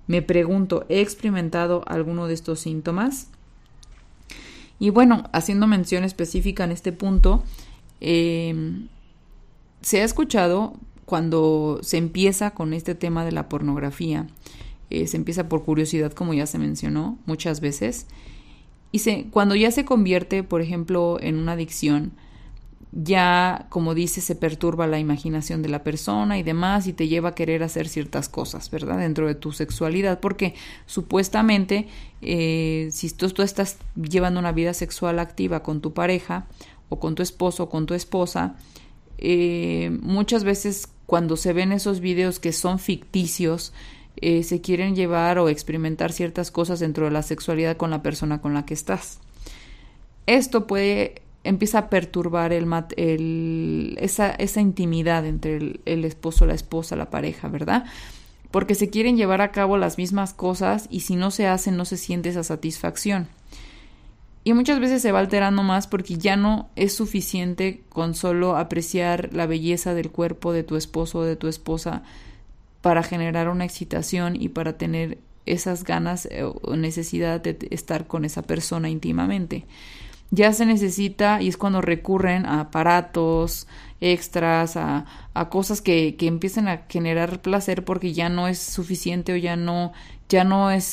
Me 0.07 0.23
pregunto, 0.23 0.87
¿he 0.89 1.03
experimentado 1.03 1.85
alguno 1.87 2.29
de 2.29 2.35
estos 2.35 2.61
síntomas? 2.61 3.29
Y 4.79 4.89
bueno, 4.89 5.29
haciendo 5.33 5.67
mención 5.67 6.05
específica 6.05 6.65
en 6.65 6.73
este 6.73 6.93
punto, 6.93 7.45
eh, 8.01 8.55
se 9.91 10.03
ha 10.03 10.05
escuchado 10.05 10.75
cuando 11.05 11.81
se 11.83 11.97
empieza 11.97 12.53
con 12.53 12.75
este 12.75 12.95
tema 12.95 13.25
de 13.25 13.33
la 13.33 13.49
pornografía, 13.49 14.29
eh, 14.89 15.09
se 15.09 15.17
empieza 15.17 15.49
por 15.49 15.65
curiosidad, 15.65 16.13
como 16.13 16.33
ya 16.33 16.47
se 16.47 16.59
mencionó 16.59 17.19
muchas 17.27 17.61
veces, 17.61 18.07
y 18.93 19.01
se, 19.01 19.27
cuando 19.33 19.57
ya 19.57 19.73
se 19.73 19.85
convierte, 19.85 20.45
por 20.45 20.61
ejemplo, 20.61 21.19
en 21.21 21.35
una 21.35 21.53
adicción, 21.55 22.13
ya, 22.93 23.67
como 23.69 23.97
dice, 23.97 24.21
se 24.21 24.37
perturba 24.37 24.87
la 24.87 25.01
imaginación 25.01 25.61
de 25.61 25.71
la 25.71 25.83
persona 25.83 26.39
y 26.39 26.45
demás 26.45 26.87
y 26.87 26.93
te 26.93 27.09
lleva 27.09 27.31
a 27.31 27.35
querer 27.35 27.65
hacer 27.65 27.89
ciertas 27.89 28.29
cosas, 28.29 28.71
¿verdad? 28.71 28.99
Dentro 28.99 29.27
de 29.27 29.35
tu 29.35 29.51
sexualidad, 29.51 30.21
porque 30.21 30.55
supuestamente 30.87 31.89
eh, 32.23 32.91
si 32.93 33.11
tú, 33.11 33.29
tú 33.31 33.43
estás 33.43 33.77
llevando 33.97 34.39
una 34.39 34.53
vida 34.53 34.73
sexual 34.73 35.19
activa 35.19 35.65
con 35.65 35.81
tu 35.81 35.95
pareja 35.95 36.47
o 36.89 37.01
con 37.01 37.17
tu 37.17 37.25
esposo 37.25 37.65
o 37.65 37.69
con 37.69 37.87
tu 37.87 37.95
esposa, 37.95 38.55
eh, 39.21 39.97
muchas 40.03 40.45
veces 40.45 40.89
cuando 41.07 41.37
se 41.37 41.53
ven 41.53 41.73
esos 41.73 42.01
videos 42.01 42.41
que 42.41 42.53
son 42.53 42.79
ficticios, 42.79 43.73
eh, 44.17 44.43
se 44.43 44.61
quieren 44.61 44.97
llevar 44.97 45.39
o 45.39 45.49
experimentar 45.49 46.13
ciertas 46.13 46.51
cosas 46.51 46.81
dentro 46.81 47.05
de 47.05 47.11
la 47.11 47.23
sexualidad 47.23 47.77
con 47.77 47.91
la 47.91 48.03
persona 48.03 48.41
con 48.41 48.55
la 48.55 48.65
que 48.67 48.75
estás. 48.75 49.21
Esto 50.27 50.67
puede 50.67 51.23
empieza 51.43 51.79
a 51.79 51.91
perturbar 51.91 52.53
el, 52.53 53.97
esa, 53.99 54.31
esa, 54.31 54.61
intimidad 54.61 55.25
entre 55.27 55.81
el 55.87 56.05
esposo, 56.05 56.45
la 56.45 56.55
esposa, 56.55 56.97
la 56.97 57.09
pareja, 57.09 57.49
¿verdad? 57.49 57.87
Porque 58.51 58.75
se 58.75 58.91
quieren 58.91 59.17
llevar 59.17 59.41
a 59.41 59.53
cabo 59.53 59.79
las 59.79 59.97
mismas 59.97 60.35
cosas 60.35 60.87
y 60.91 61.01
si 61.01 61.17
no 61.17 61.31
se 61.31 61.47
hacen 61.47 61.77
no 61.77 61.85
se 61.85 61.97
siente 61.97 62.29
esa 62.29 62.45
satisfacción. 62.45 63.29
Y 64.43 64.55
muchas 64.55 64.81
veces 64.81 65.03
se 65.03 65.13
va 65.13 65.19
alterando 65.19 65.63
más 65.63 65.87
porque 65.87 66.17
ya 66.17 66.37
no 66.37 66.71
es 66.75 66.95
suficiente 66.95 67.83
con 67.91 68.15
solo 68.15 68.57
apreciar 68.57 69.31
la 69.35 69.47
belleza 69.47 69.93
del 69.93 70.11
cuerpo 70.11 70.53
de 70.53 70.63
tu 70.63 70.77
esposo 70.77 71.19
o 71.19 71.25
de 71.25 71.37
tu 71.37 71.47
esposa 71.47 72.03
para 72.81 73.03
generar 73.03 73.51
una 73.51 73.67
excitación 73.67 74.41
y 74.41 74.49
para 74.49 74.79
tener 74.79 75.19
esas 75.45 75.85
ganas 75.85 76.27
eh, 76.27 76.45
o 76.45 76.77
necesidad 76.77 77.41
de 77.41 77.59
estar 77.71 78.07
con 78.07 78.25
esa 78.25 78.43
persona 78.43 78.89
íntimamente. 78.89 79.67
Ya 80.31 80.53
se 80.53 80.65
necesita 80.65 81.43
y 81.43 81.49
es 81.49 81.57
cuando 81.57 81.81
recurren 81.81 82.47
a 82.47 82.61
aparatos 82.61 83.67
extras, 84.01 84.77
a, 84.77 85.05
a 85.35 85.49
cosas 85.51 85.83
que, 85.83 86.17
que 86.17 86.29
empiezan 86.29 86.69
a 86.69 86.83
generar 86.89 87.43
placer 87.43 87.85
porque 87.85 88.13
ya 88.13 88.29
no 88.29 88.49
es 88.49 88.59
suficiente 88.59 89.33
o 89.33 89.37
ya 89.37 89.57
no, 89.57 89.93
ya 90.29 90.45
no 90.45 90.71
es 90.71 90.85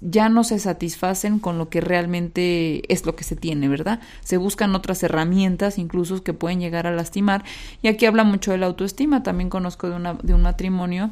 ya 0.00 0.28
no 0.28 0.44
se 0.44 0.58
satisfacen 0.58 1.38
con 1.38 1.58
lo 1.58 1.68
que 1.68 1.80
realmente 1.80 2.92
es 2.92 3.06
lo 3.06 3.16
que 3.16 3.24
se 3.24 3.36
tiene, 3.36 3.68
¿verdad? 3.68 4.00
Se 4.22 4.36
buscan 4.36 4.74
otras 4.74 5.02
herramientas 5.02 5.78
incluso 5.78 6.22
que 6.22 6.32
pueden 6.32 6.60
llegar 6.60 6.86
a 6.86 6.92
lastimar. 6.92 7.44
Y 7.82 7.88
aquí 7.88 8.06
habla 8.06 8.24
mucho 8.24 8.52
de 8.52 8.58
la 8.58 8.66
autoestima. 8.66 9.22
También 9.22 9.50
conozco 9.50 9.88
de, 9.88 9.96
una, 9.96 10.14
de 10.14 10.34
un 10.34 10.42
matrimonio 10.42 11.10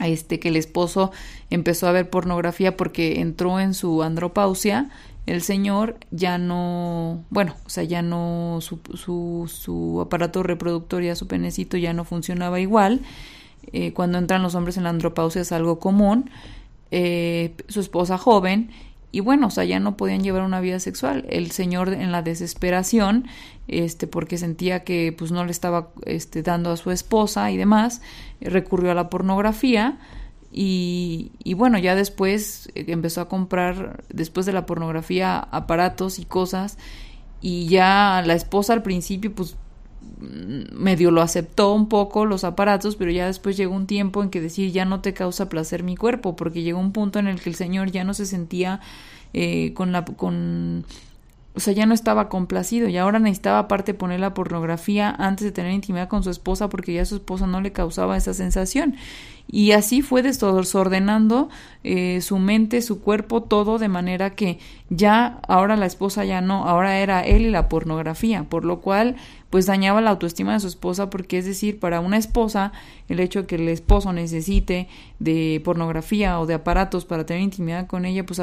este 0.00 0.40
que 0.40 0.48
el 0.48 0.56
esposo 0.56 1.12
empezó 1.50 1.86
a 1.86 1.92
ver 1.92 2.10
pornografía 2.10 2.76
porque 2.76 3.20
entró 3.20 3.60
en 3.60 3.74
su 3.74 4.02
andropausia 4.02 4.90
el 5.26 5.40
señor 5.40 5.96
ya 6.10 6.36
no, 6.36 7.24
bueno, 7.30 7.54
o 7.64 7.70
sea, 7.70 7.82
ya 7.84 8.02
no, 8.02 8.58
su, 8.60 8.78
su, 8.94 9.50
su 9.52 10.00
aparato 10.02 10.42
reproductor, 10.42 11.02
ya 11.02 11.16
su 11.16 11.26
penecito 11.26 11.78
ya 11.78 11.94
no 11.94 12.04
funcionaba 12.04 12.60
igual. 12.60 13.00
Eh, 13.72 13.94
cuando 13.94 14.18
entran 14.18 14.42
los 14.42 14.54
hombres 14.54 14.76
en 14.76 14.84
la 14.84 14.90
andropausia 14.90 15.40
es 15.40 15.52
algo 15.52 15.78
común. 15.78 16.30
Eh, 16.90 17.54
su 17.68 17.80
esposa 17.80 18.18
joven 18.18 18.70
y 19.14 19.20
bueno, 19.20 19.46
o 19.46 19.50
sea, 19.50 19.62
ya 19.62 19.78
no 19.78 19.96
podían 19.96 20.24
llevar 20.24 20.42
una 20.42 20.58
vida 20.58 20.80
sexual. 20.80 21.24
El 21.28 21.52
señor 21.52 21.92
en 21.92 22.10
la 22.10 22.22
desesperación, 22.22 23.28
este, 23.68 24.08
porque 24.08 24.38
sentía 24.38 24.82
que 24.82 25.14
pues 25.16 25.30
no 25.30 25.44
le 25.44 25.52
estaba 25.52 25.90
este, 26.04 26.42
dando 26.42 26.72
a 26.72 26.76
su 26.76 26.90
esposa 26.90 27.52
y 27.52 27.56
demás, 27.56 28.02
recurrió 28.40 28.90
a 28.90 28.94
la 28.94 29.10
pornografía 29.10 30.00
y, 30.50 31.30
y 31.44 31.54
bueno, 31.54 31.78
ya 31.78 31.94
después 31.94 32.68
eh, 32.74 32.86
empezó 32.88 33.20
a 33.20 33.28
comprar, 33.28 34.02
después 34.08 34.46
de 34.46 34.52
la 34.52 34.66
pornografía, 34.66 35.38
aparatos 35.38 36.18
y 36.18 36.24
cosas 36.24 36.76
y 37.40 37.68
ya 37.68 38.20
la 38.26 38.34
esposa 38.34 38.72
al 38.72 38.82
principio 38.82 39.32
pues 39.32 39.56
medio 40.20 41.10
lo 41.10 41.22
aceptó 41.22 41.72
un 41.72 41.88
poco 41.88 42.26
los 42.26 42.44
aparatos, 42.44 42.96
pero 42.96 43.10
ya 43.10 43.26
después 43.26 43.56
llegó 43.56 43.74
un 43.74 43.86
tiempo 43.86 44.22
en 44.22 44.30
que 44.30 44.40
decir 44.40 44.72
ya 44.72 44.84
no 44.84 45.00
te 45.00 45.14
causa 45.14 45.48
placer 45.48 45.82
mi 45.82 45.96
cuerpo, 45.96 46.36
porque 46.36 46.62
llegó 46.62 46.78
un 46.78 46.92
punto 46.92 47.18
en 47.18 47.26
el 47.26 47.40
que 47.40 47.50
el 47.50 47.56
señor 47.56 47.90
ya 47.90 48.04
no 48.04 48.14
se 48.14 48.26
sentía 48.26 48.80
eh, 49.32 49.72
con 49.74 49.92
la 49.92 50.04
con 50.04 50.84
o 51.56 51.60
sea, 51.60 51.72
ya 51.72 51.86
no 51.86 51.94
estaba 51.94 52.28
complacido 52.28 52.88
y 52.88 52.96
ahora 52.96 53.20
necesitaba 53.20 53.60
aparte 53.60 53.94
poner 53.94 54.18
la 54.18 54.34
pornografía 54.34 55.14
antes 55.16 55.44
de 55.44 55.52
tener 55.52 55.72
intimidad 55.72 56.08
con 56.08 56.24
su 56.24 56.30
esposa 56.30 56.68
porque 56.68 56.92
ya 56.92 57.04
su 57.04 57.16
esposa 57.16 57.46
no 57.46 57.60
le 57.60 57.70
causaba 57.72 58.16
esa 58.16 58.34
sensación. 58.34 58.96
Y 59.46 59.72
así 59.72 60.02
fue 60.02 60.22
desordenando 60.22 61.48
eh, 61.84 62.20
su 62.22 62.38
mente, 62.38 62.80
su 62.82 63.00
cuerpo, 63.00 63.42
todo 63.42 63.78
de 63.78 63.88
manera 63.88 64.30
que 64.30 64.58
ya 64.88 65.38
ahora 65.48 65.76
la 65.76 65.86
esposa 65.86 66.24
ya 66.24 66.40
no, 66.40 66.66
ahora 66.66 66.98
era 66.98 67.20
él 67.22 67.42
y 67.42 67.50
la 67.50 67.68
pornografía, 67.68 68.44
por 68.44 68.64
lo 68.64 68.80
cual 68.80 69.16
pues 69.50 69.66
dañaba 69.66 70.00
la 70.00 70.10
autoestima 70.10 70.54
de 70.54 70.60
su 70.60 70.66
esposa 70.66 71.10
porque 71.10 71.38
es 71.38 71.44
decir, 71.44 71.78
para 71.78 72.00
una 72.00 72.16
esposa 72.16 72.72
el 73.08 73.20
hecho 73.20 73.42
de 73.42 73.46
que 73.46 73.54
el 73.54 73.68
esposo 73.68 74.12
necesite 74.12 74.88
de 75.20 75.60
pornografía 75.64 76.40
o 76.40 76.46
de 76.46 76.54
aparatos 76.54 77.04
para 77.04 77.24
tener 77.24 77.42
intimidad 77.42 77.86
con 77.86 78.04
ella, 78.04 78.26
pues 78.26 78.42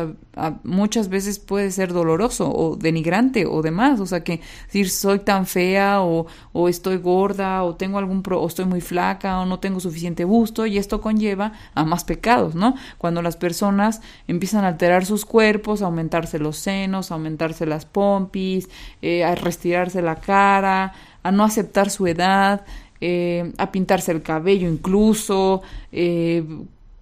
muchas 0.63 1.09
veces 1.09 1.39
puede 1.39 1.71
ser 1.71 1.91
doloroso 1.93 2.49
o 2.49 2.75
denigrante 2.77 3.45
o 3.45 3.61
demás, 3.61 3.99
o 3.99 4.05
sea 4.05 4.23
que 4.23 4.39
decir 4.67 4.89
soy 4.89 5.19
tan 5.19 5.45
fea 5.47 6.01
o, 6.01 6.27
o 6.53 6.69
estoy 6.69 6.97
gorda 6.97 7.63
o 7.63 7.75
tengo 7.75 7.97
algún 7.97 8.21
pro, 8.23 8.41
o 8.41 8.47
estoy 8.47 8.65
muy 8.65 8.81
flaca 8.81 9.39
o 9.39 9.45
no 9.45 9.59
tengo 9.59 9.79
suficiente 9.79 10.23
busto 10.25 10.65
y 10.65 10.77
esto 10.77 10.90
conlleva 10.99 11.53
a 11.73 11.85
más 11.85 12.03
pecados, 12.03 12.55
¿no? 12.55 12.75
Cuando 12.97 13.21
las 13.21 13.37
personas 13.37 14.01
empiezan 14.27 14.65
a 14.65 14.69
alterar 14.69 15.05
sus 15.05 15.23
cuerpos, 15.23 15.81
a 15.81 15.85
aumentarse 15.85 16.39
los 16.39 16.57
senos, 16.57 17.11
a 17.11 17.13
aumentarse 17.13 17.65
las 17.65 17.85
pompis, 17.85 18.67
eh, 19.01 19.23
a 19.23 19.35
restirarse 19.35 20.01
la 20.01 20.15
cara, 20.15 20.93
a 21.23 21.31
no 21.31 21.43
aceptar 21.45 21.89
su 21.89 22.07
edad, 22.07 22.65
eh, 22.99 23.53
a 23.57 23.71
pintarse 23.71 24.11
el 24.11 24.21
cabello 24.21 24.69
incluso, 24.69 25.61
eh, 25.91 26.43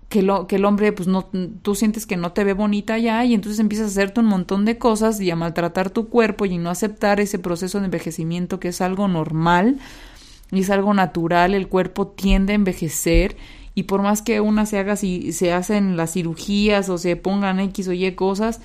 que, 0.09 0.23
lo, 0.23 0.47
que 0.47 0.55
el 0.55 0.65
hombre, 0.65 0.91
pues 0.91 1.07
no, 1.07 1.29
tú 1.61 1.75
sientes 1.75 2.05
que 2.05 2.17
no 2.17 2.31
te 2.31 2.43
ve 2.43 2.53
bonita 2.53 2.97
ya 2.97 3.23
y 3.23 3.33
entonces 3.33 3.59
empiezas 3.59 3.87
a 3.87 3.89
hacerte 3.89 4.19
un 4.19 4.25
montón 4.25 4.65
de 4.65 4.77
cosas 4.77 5.21
y 5.21 5.29
a 5.29 5.35
maltratar 5.35 5.91
tu 5.91 6.09
cuerpo 6.09 6.45
y 6.45 6.57
no 6.57 6.69
aceptar 6.69 7.19
ese 7.19 7.37
proceso 7.37 7.79
de 7.79 7.85
envejecimiento 7.85 8.59
que 8.59 8.69
es 8.69 8.81
algo 8.81 9.07
normal 9.07 9.77
y 10.51 10.61
es 10.61 10.69
algo 10.71 10.93
natural, 10.93 11.53
el 11.53 11.67
cuerpo 11.67 12.07
tiende 12.07 12.53
a 12.53 12.55
envejecer 12.55 13.37
y 13.79 13.83
por 13.83 14.01
más 14.01 14.21
que 14.21 14.41
una 14.41 14.65
se 14.65 14.77
haga 14.77 14.97
si 14.97 15.31
se 15.31 15.53
hacen 15.53 15.95
las 15.95 16.11
cirugías 16.11 16.89
o 16.89 16.97
se 16.97 17.15
pongan 17.15 17.61
X 17.61 17.87
o 17.87 17.93
Y 17.93 18.11
cosas, 18.11 18.59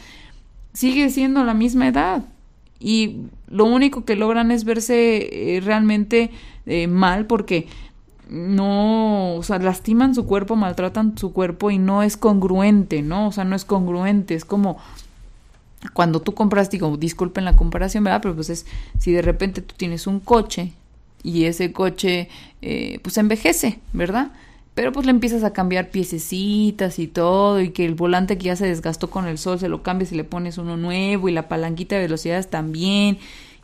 sigue 0.72 1.08
siendo 1.08 1.44
la 1.44 1.54
misma 1.54 1.86
edad 1.86 2.24
y 2.80 3.18
lo 3.48 3.64
único 3.64 4.04
que 4.04 4.16
logran 4.16 4.50
es 4.50 4.64
verse 4.64 5.54
eh, 5.56 5.60
realmente 5.60 6.32
eh, 6.66 6.88
mal 6.88 7.26
porque 7.26 7.68
no, 8.28 9.36
o 9.36 9.42
sea, 9.44 9.60
lastiman 9.60 10.16
su 10.16 10.26
cuerpo, 10.26 10.56
maltratan 10.56 11.16
su 11.16 11.32
cuerpo 11.32 11.70
y 11.70 11.78
no 11.78 12.02
es 12.02 12.16
congruente, 12.16 13.02
¿no? 13.02 13.28
O 13.28 13.32
sea, 13.32 13.44
no 13.44 13.54
es 13.54 13.64
congruente, 13.64 14.34
es 14.34 14.44
como 14.44 14.78
cuando 15.92 16.22
tú 16.22 16.34
compras, 16.34 16.70
digo, 16.70 16.96
disculpen 16.96 17.44
la 17.44 17.54
comparación, 17.54 18.02
¿verdad? 18.02 18.20
Pero 18.20 18.34
pues 18.34 18.50
es, 18.50 18.66
si 18.98 19.12
de 19.12 19.22
repente 19.22 19.62
tú 19.62 19.76
tienes 19.76 20.08
un 20.08 20.18
coche 20.18 20.72
y 21.22 21.44
ese 21.44 21.72
coche, 21.72 22.28
eh, 22.62 22.98
pues 23.02 23.16
envejece, 23.16 23.78
¿verdad? 23.92 24.32
Pero 24.74 24.90
pues 24.90 25.06
le 25.06 25.10
empiezas 25.10 25.44
a 25.44 25.52
cambiar 25.52 25.90
piececitas 25.90 26.98
y 26.98 27.06
todo, 27.06 27.60
y 27.60 27.70
que 27.70 27.84
el 27.84 27.94
volante 27.94 28.36
que 28.36 28.46
ya 28.46 28.56
se 28.56 28.66
desgastó 28.66 29.08
con 29.08 29.26
el 29.28 29.38
sol 29.38 29.58
se 29.60 29.68
lo 29.68 29.82
cambias 29.82 30.10
y 30.10 30.16
le 30.16 30.24
pones 30.24 30.58
uno 30.58 30.76
nuevo, 30.76 31.28
y 31.28 31.32
la 31.32 31.48
palanquita 31.48 31.94
de 31.94 32.02
velocidades 32.02 32.50
también, 32.50 33.18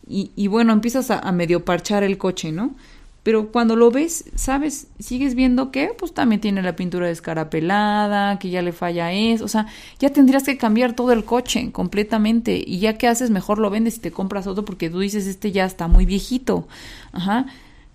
y, 0.09 0.31
y 0.37 0.47
bueno, 0.47 0.73
empiezas 0.73 1.11
a, 1.11 1.31
medio 1.33 1.65
parchar 1.65 2.05
el 2.05 2.17
coche, 2.17 2.53
¿no? 2.53 2.75
Pero 3.23 3.53
cuando 3.53 3.77
lo 3.77 3.91
ves, 3.91 4.25
¿sabes? 4.35 4.87
Sigues 4.99 5.35
viendo 5.35 5.71
que 5.71 5.93
pues 5.99 6.15
también 6.15 6.41
tiene 6.41 6.63
la 6.63 6.75
pintura 6.75 7.07
descarapelada, 7.07 8.39
que 8.39 8.49
ya 8.49 8.63
le 8.63 8.73
falla 8.73 9.13
eso, 9.13 9.45
o 9.45 9.49
sea, 9.49 9.67
ya 9.99 10.11
tendrías 10.11 10.45
que 10.45 10.57
cambiar 10.57 10.95
todo 10.95 11.13
el 11.13 11.25
coche 11.25 11.71
completamente, 11.73 12.63
y 12.65 12.79
ya 12.79 12.97
que 12.99 13.09
haces, 13.09 13.31
mejor 13.31 13.59
lo 13.59 13.69
vendes 13.69 13.97
y 13.97 14.01
te 14.01 14.13
compras 14.13 14.47
otro 14.47 14.65
porque 14.65 14.89
tú 14.91 15.01
dices, 15.01 15.27
este 15.27 15.51
ya 15.53 15.65
está 15.65 15.89
muy 15.89 16.07
viejito, 16.07 16.69
ajá. 17.13 17.47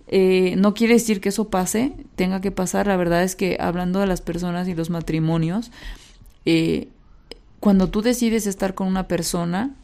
Eh, 0.08 0.54
no 0.56 0.74
quiere 0.74 0.94
decir 0.94 1.20
que 1.20 1.30
eso 1.30 1.48
pase, 1.48 1.92
tenga 2.14 2.40
que 2.40 2.50
pasar. 2.50 2.86
La 2.86 2.96
verdad 2.96 3.22
es 3.22 3.36
que 3.36 3.56
hablando 3.60 4.00
de 4.00 4.06
las 4.06 4.20
personas 4.20 4.68
y 4.68 4.74
los 4.74 4.90
matrimonios, 4.90 5.70
eh, 6.44 6.88
cuando 7.60 7.88
tú 7.88 8.02
decides 8.02 8.46
estar 8.46 8.74
con 8.74 8.86
una 8.86 9.08
persona 9.08 9.74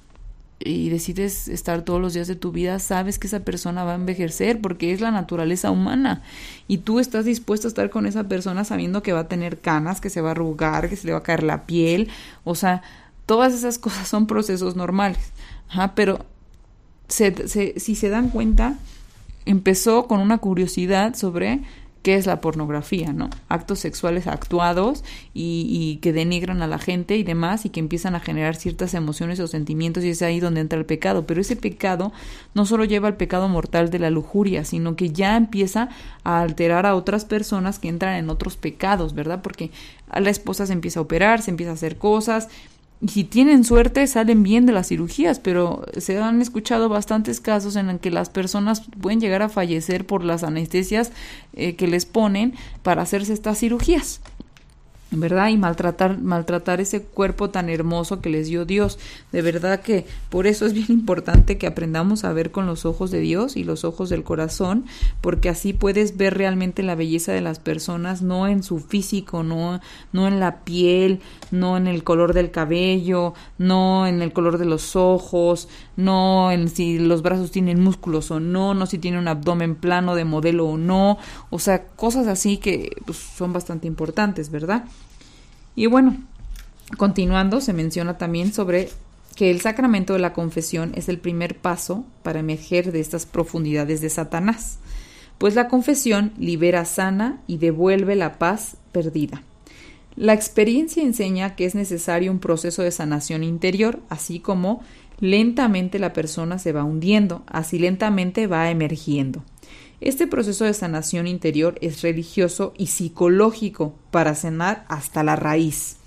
y 0.60 0.90
decides 0.90 1.48
estar 1.48 1.82
todos 1.82 2.00
los 2.00 2.14
días 2.14 2.28
de 2.28 2.36
tu 2.36 2.52
vida, 2.52 2.78
sabes 2.78 3.18
que 3.18 3.26
esa 3.26 3.40
persona 3.40 3.82
va 3.82 3.92
a 3.92 3.96
envejecer 3.96 4.60
porque 4.60 4.92
es 4.92 5.00
la 5.00 5.10
naturaleza 5.10 5.72
humana. 5.72 6.22
Y 6.68 6.78
tú 6.78 7.00
estás 7.00 7.24
dispuesto 7.24 7.66
a 7.66 7.70
estar 7.70 7.90
con 7.90 8.06
esa 8.06 8.24
persona 8.24 8.64
sabiendo 8.64 9.02
que 9.02 9.12
va 9.12 9.20
a 9.20 9.28
tener 9.28 9.58
canas, 9.58 10.00
que 10.00 10.10
se 10.10 10.20
va 10.20 10.28
a 10.28 10.32
arrugar, 10.32 10.88
que 10.88 10.96
se 10.96 11.06
le 11.06 11.12
va 11.12 11.18
a 11.18 11.22
caer 11.24 11.42
la 11.42 11.66
piel. 11.66 12.08
O 12.44 12.54
sea, 12.54 12.82
todas 13.26 13.52
esas 13.54 13.78
cosas 13.80 14.06
son 14.06 14.28
procesos 14.28 14.76
normales. 14.76 15.32
pero 15.96 16.24
si 17.08 17.94
se 17.96 18.08
dan 18.08 18.30
cuenta, 18.30 18.78
empezó 19.46 20.06
con 20.06 20.20
una 20.20 20.38
curiosidad 20.38 21.14
sobre 21.14 21.60
qué 22.02 22.16
es 22.16 22.26
la 22.26 22.40
pornografía, 22.40 23.12
¿no? 23.12 23.30
Actos 23.48 23.78
sexuales 23.78 24.26
actuados 24.26 25.04
y, 25.34 25.98
que 26.02 26.12
denigran 26.12 26.60
a 26.60 26.66
la 26.66 26.78
gente 26.78 27.16
y 27.16 27.22
demás 27.22 27.64
y 27.64 27.70
que 27.70 27.80
empiezan 27.80 28.14
a 28.16 28.20
generar 28.20 28.56
ciertas 28.56 28.94
emociones 28.94 29.38
o 29.38 29.46
sentimientos 29.46 30.02
y 30.02 30.10
es 30.10 30.20
ahí 30.22 30.40
donde 30.40 30.60
entra 30.60 30.78
el 30.78 30.84
pecado. 30.84 31.26
Pero 31.26 31.40
ese 31.40 31.54
pecado 31.54 32.12
no 32.54 32.66
solo 32.66 32.84
lleva 32.84 33.08
al 33.08 33.16
pecado 33.16 33.48
mortal 33.48 33.90
de 33.90 34.00
la 34.00 34.10
lujuria, 34.10 34.64
sino 34.64 34.96
que 34.96 35.10
ya 35.10 35.36
empieza 35.36 35.90
a 36.24 36.40
alterar 36.40 36.86
a 36.86 36.96
otras 36.96 37.24
personas 37.24 37.78
que 37.78 37.88
entran 37.88 38.16
en 38.16 38.30
otros 38.30 38.56
pecados, 38.56 39.14
¿verdad? 39.14 39.40
Porque 39.40 39.70
la 40.12 40.30
esposa 40.30 40.66
se 40.66 40.72
empieza 40.72 40.98
a 40.98 41.04
operar, 41.04 41.40
se 41.40 41.52
empieza 41.52 41.70
a 41.70 41.74
hacer 41.74 41.98
cosas, 41.98 42.48
y 43.02 43.08
si 43.08 43.24
tienen 43.24 43.64
suerte 43.64 44.06
salen 44.06 44.44
bien 44.44 44.64
de 44.64 44.72
las 44.72 44.86
cirugías, 44.86 45.40
pero 45.40 45.84
se 45.96 46.18
han 46.18 46.40
escuchado 46.40 46.88
bastantes 46.88 47.40
casos 47.40 47.74
en 47.74 47.88
los 47.88 48.00
que 48.00 48.12
las 48.12 48.30
personas 48.30 48.84
pueden 49.00 49.20
llegar 49.20 49.42
a 49.42 49.48
fallecer 49.48 50.06
por 50.06 50.22
las 50.22 50.44
anestesias 50.44 51.10
eh, 51.54 51.74
que 51.74 51.88
les 51.88 52.06
ponen 52.06 52.54
para 52.84 53.02
hacerse 53.02 53.32
estas 53.32 53.58
cirugías. 53.58 54.20
¿Verdad? 55.12 55.48
Y 55.48 55.58
maltratar, 55.58 56.18
maltratar 56.18 56.80
ese 56.80 57.02
cuerpo 57.02 57.50
tan 57.50 57.68
hermoso 57.68 58.20
que 58.20 58.30
les 58.30 58.48
dio 58.48 58.64
Dios. 58.64 58.98
De 59.30 59.42
verdad 59.42 59.80
que 59.80 60.06
por 60.30 60.46
eso 60.46 60.66
es 60.66 60.72
bien 60.72 60.86
importante 60.88 61.58
que 61.58 61.66
aprendamos 61.66 62.24
a 62.24 62.32
ver 62.32 62.50
con 62.50 62.66
los 62.66 62.86
ojos 62.86 63.10
de 63.10 63.20
Dios 63.20 63.56
y 63.56 63.64
los 63.64 63.84
ojos 63.84 64.08
del 64.08 64.24
corazón, 64.24 64.86
porque 65.20 65.48
así 65.48 65.72
puedes 65.72 66.16
ver 66.16 66.36
realmente 66.36 66.82
la 66.82 66.94
belleza 66.94 67.32
de 67.32 67.42
las 67.42 67.58
personas, 67.58 68.22
no 68.22 68.48
en 68.48 68.62
su 68.62 68.80
físico, 68.80 69.42
no, 69.42 69.80
no 70.12 70.26
en 70.26 70.40
la 70.40 70.60
piel, 70.64 71.20
no 71.50 71.76
en 71.76 71.86
el 71.86 72.04
color 72.04 72.32
del 72.32 72.50
cabello, 72.50 73.34
no 73.58 74.06
en 74.06 74.22
el 74.22 74.32
color 74.32 74.58
de 74.58 74.64
los 74.64 74.96
ojos, 74.96 75.68
no 75.96 76.50
en 76.50 76.68
si 76.68 76.98
los 76.98 77.22
brazos 77.22 77.50
tienen 77.50 77.80
músculos 77.80 78.30
o 78.30 78.40
no, 78.40 78.74
no 78.74 78.86
si 78.86 78.98
tiene 78.98 79.18
un 79.18 79.28
abdomen 79.28 79.74
plano 79.74 80.14
de 80.14 80.24
modelo 80.24 80.66
o 80.66 80.78
no, 80.78 81.18
o 81.50 81.58
sea, 81.58 81.84
cosas 81.84 82.26
así 82.26 82.56
que 82.56 82.96
pues, 83.04 83.18
son 83.18 83.52
bastante 83.52 83.86
importantes, 83.86 84.50
¿verdad? 84.50 84.84
Y 85.74 85.86
bueno, 85.86 86.16
Continuando, 86.96 87.60
se 87.60 87.72
menciona 87.72 88.18
también 88.18 88.52
sobre 88.52 88.90
que 89.34 89.50
el 89.50 89.60
sacramento 89.60 90.12
de 90.12 90.18
la 90.18 90.34
confesión 90.34 90.92
es 90.94 91.08
el 91.08 91.18
primer 91.18 91.56
paso 91.56 92.04
para 92.22 92.40
emerger 92.40 92.92
de 92.92 93.00
estas 93.00 93.24
profundidades 93.24 94.02
de 94.02 94.10
Satanás, 94.10 94.78
pues 95.38 95.54
la 95.54 95.68
confesión 95.68 96.32
libera 96.38 96.84
sana 96.84 97.40
y 97.46 97.56
devuelve 97.56 98.14
la 98.14 98.38
paz 98.38 98.76
perdida. 98.92 99.42
La 100.14 100.34
experiencia 100.34 101.02
enseña 101.02 101.56
que 101.56 101.64
es 101.64 101.74
necesario 101.74 102.30
un 102.30 102.38
proceso 102.38 102.82
de 102.82 102.90
sanación 102.90 103.42
interior, 103.42 104.00
así 104.10 104.38
como 104.38 104.82
lentamente 105.18 105.98
la 105.98 106.12
persona 106.12 106.58
se 106.58 106.72
va 106.72 106.84
hundiendo, 106.84 107.42
así 107.46 107.78
lentamente 107.78 108.46
va 108.46 108.70
emergiendo. 108.70 109.42
Este 110.02 110.26
proceso 110.26 110.64
de 110.64 110.74
sanación 110.74 111.28
interior 111.28 111.78
es 111.80 112.02
religioso 112.02 112.74
y 112.76 112.88
psicológico 112.88 113.94
para 114.10 114.34
sanar 114.34 114.84
hasta 114.88 115.22
la 115.22 115.36
raíz. 115.36 115.98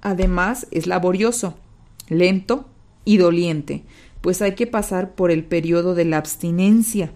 Además, 0.00 0.66
es 0.72 0.88
laborioso, 0.88 1.56
lento 2.08 2.68
y 3.04 3.18
doliente, 3.18 3.84
pues 4.20 4.42
hay 4.42 4.56
que 4.56 4.66
pasar 4.66 5.14
por 5.14 5.30
el 5.30 5.44
periodo 5.44 5.94
de 5.94 6.04
la 6.06 6.16
abstinencia, 6.16 7.12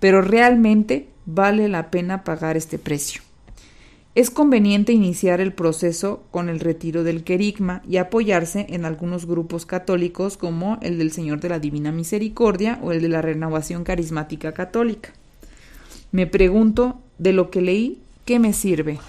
pero 0.00 0.20
realmente 0.20 1.08
vale 1.24 1.68
la 1.68 1.90
pena 1.90 2.22
pagar 2.22 2.58
este 2.58 2.78
precio. 2.78 3.22
Es 4.14 4.30
conveniente 4.30 4.92
iniciar 4.92 5.40
el 5.40 5.52
proceso 5.52 6.22
con 6.30 6.48
el 6.48 6.60
retiro 6.60 7.02
del 7.02 7.24
querigma 7.24 7.82
y 7.88 7.96
apoyarse 7.96 8.64
en 8.68 8.84
algunos 8.84 9.26
grupos 9.26 9.66
católicos 9.66 10.36
como 10.36 10.78
el 10.82 10.98
del 10.98 11.10
Señor 11.10 11.40
de 11.40 11.48
la 11.48 11.58
Divina 11.58 11.90
Misericordia 11.90 12.78
o 12.80 12.92
el 12.92 13.02
de 13.02 13.08
la 13.08 13.22
Renovación 13.22 13.82
Carismática 13.82 14.52
Católica. 14.52 15.10
Me 16.12 16.28
pregunto, 16.28 17.00
de 17.18 17.32
lo 17.32 17.50
que 17.50 17.60
leí, 17.60 17.98
¿qué 18.24 18.38
me 18.38 18.52
sirve? 18.52 19.00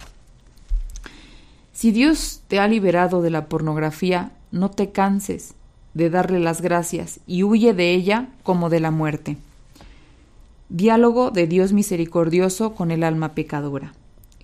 Si 1.72 1.92
Dios 1.92 2.42
te 2.48 2.58
ha 2.58 2.68
liberado 2.68 3.22
de 3.22 3.30
la 3.30 3.46
pornografía, 3.46 4.32
no 4.52 4.72
te 4.72 4.90
canses 4.90 5.54
de 5.94 6.10
darle 6.10 6.40
las 6.40 6.62
gracias 6.62 7.20
y 7.28 7.44
huye 7.44 7.76
de 7.76 7.94
ella 7.94 8.30
como 8.42 8.72
de 8.72 8.80
la 8.80 8.90
muerte. 8.90 9.38
Diálogo 10.70 11.30
de 11.30 11.46
Dios 11.46 11.74
misericordioso 11.74 12.74
con 12.74 12.90
el 12.90 13.04
alma 13.04 13.36
pecadora. 13.36 13.94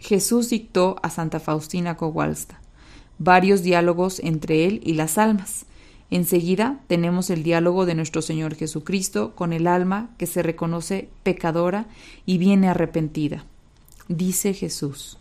Jesús 0.01 0.49
dictó 0.49 0.97
a 1.01 1.09
Santa 1.09 1.39
Faustina 1.39 1.95
Kowalska 1.95 2.61
varios 3.23 3.61
diálogos 3.61 4.19
entre 4.23 4.65
él 4.65 4.81
y 4.83 4.95
las 4.95 5.19
almas. 5.19 5.65
Enseguida 6.09 6.79
tenemos 6.87 7.29
el 7.29 7.43
diálogo 7.43 7.85
de 7.85 7.93
nuestro 7.93 8.23
Señor 8.23 8.55
Jesucristo 8.55 9.33
con 9.35 9.53
el 9.53 9.67
alma 9.67 10.09
que 10.17 10.25
se 10.25 10.41
reconoce 10.41 11.09
pecadora 11.21 11.85
y 12.25 12.39
viene 12.39 12.67
arrepentida. 12.67 13.45
Dice 14.07 14.55
Jesús, 14.55 15.19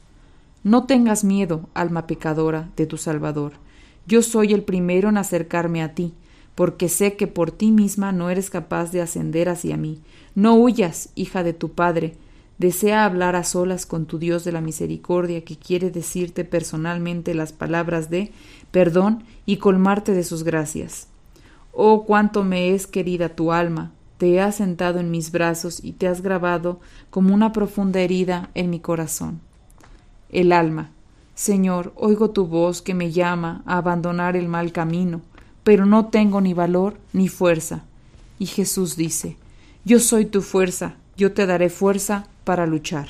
No 0.64 0.86
tengas 0.86 1.24
miedo, 1.24 1.68
alma 1.74 2.06
pecadora, 2.06 2.70
de 2.74 2.86
tu 2.86 2.96
Salvador. 2.96 3.52
Yo 4.06 4.22
soy 4.22 4.54
el 4.54 4.62
primero 4.62 5.10
en 5.10 5.18
acercarme 5.18 5.82
a 5.82 5.94
ti, 5.94 6.14
porque 6.54 6.88
sé 6.88 7.16
que 7.16 7.26
por 7.26 7.50
ti 7.50 7.70
misma 7.70 8.12
no 8.12 8.30
eres 8.30 8.48
capaz 8.48 8.92
de 8.92 9.02
ascender 9.02 9.50
hacia 9.50 9.76
mí. 9.76 10.00
No 10.34 10.54
huyas, 10.54 11.10
hija 11.14 11.42
de 11.42 11.52
tu 11.52 11.72
Padre, 11.72 12.14
Desea 12.60 13.06
hablar 13.06 13.36
a 13.36 13.42
solas 13.42 13.86
con 13.86 14.04
tu 14.04 14.18
Dios 14.18 14.44
de 14.44 14.52
la 14.52 14.60
misericordia 14.60 15.46
que 15.46 15.56
quiere 15.56 15.90
decirte 15.90 16.44
personalmente 16.44 17.32
las 17.32 17.54
palabras 17.54 18.10
de 18.10 18.32
perdón 18.70 19.24
y 19.46 19.56
colmarte 19.56 20.12
de 20.12 20.22
sus 20.24 20.44
gracias. 20.44 21.08
Oh, 21.72 22.04
cuánto 22.04 22.44
me 22.44 22.74
es 22.74 22.86
querida 22.86 23.30
tu 23.30 23.52
alma, 23.52 23.92
te 24.18 24.42
has 24.42 24.56
sentado 24.56 25.00
en 25.00 25.10
mis 25.10 25.32
brazos 25.32 25.82
y 25.82 25.92
te 25.92 26.06
has 26.06 26.20
grabado 26.20 26.80
como 27.08 27.32
una 27.32 27.50
profunda 27.52 28.00
herida 28.00 28.50
en 28.52 28.68
mi 28.68 28.78
corazón. 28.78 29.40
El 30.28 30.52
alma. 30.52 30.90
Señor, 31.34 31.94
oigo 31.96 32.28
tu 32.28 32.46
voz 32.46 32.82
que 32.82 32.92
me 32.92 33.10
llama 33.10 33.62
a 33.64 33.78
abandonar 33.78 34.36
el 34.36 34.48
mal 34.48 34.70
camino, 34.70 35.22
pero 35.64 35.86
no 35.86 36.08
tengo 36.08 36.42
ni 36.42 36.52
valor 36.52 36.98
ni 37.14 37.28
fuerza. 37.28 37.84
Y 38.38 38.44
Jesús 38.44 38.96
dice, 38.96 39.38
Yo 39.86 39.98
soy 39.98 40.26
tu 40.26 40.42
fuerza, 40.42 40.96
yo 41.16 41.32
te 41.32 41.46
daré 41.46 41.70
fuerza 41.70 42.26
para 42.44 42.66
luchar. 42.66 43.08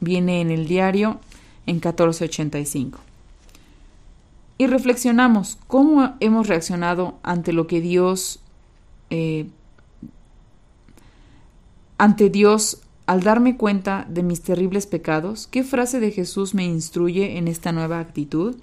Viene 0.00 0.40
en 0.40 0.50
el 0.50 0.66
diario 0.66 1.20
en 1.66 1.76
1485. 1.76 2.98
Y 4.56 4.66
reflexionamos 4.66 5.58
cómo 5.66 6.14
hemos 6.20 6.46
reaccionado 6.46 7.18
ante 7.22 7.52
lo 7.52 7.66
que 7.66 7.80
Dios, 7.80 8.40
eh, 9.10 9.46
ante 11.98 12.30
Dios 12.30 12.80
al 13.06 13.22
darme 13.22 13.56
cuenta 13.56 14.06
de 14.08 14.22
mis 14.22 14.42
terribles 14.42 14.86
pecados. 14.86 15.46
¿Qué 15.46 15.64
frase 15.64 16.00
de 16.00 16.10
Jesús 16.10 16.54
me 16.54 16.64
instruye 16.64 17.36
en 17.36 17.48
esta 17.48 17.72
nueva 17.72 18.00
actitud? 18.00 18.56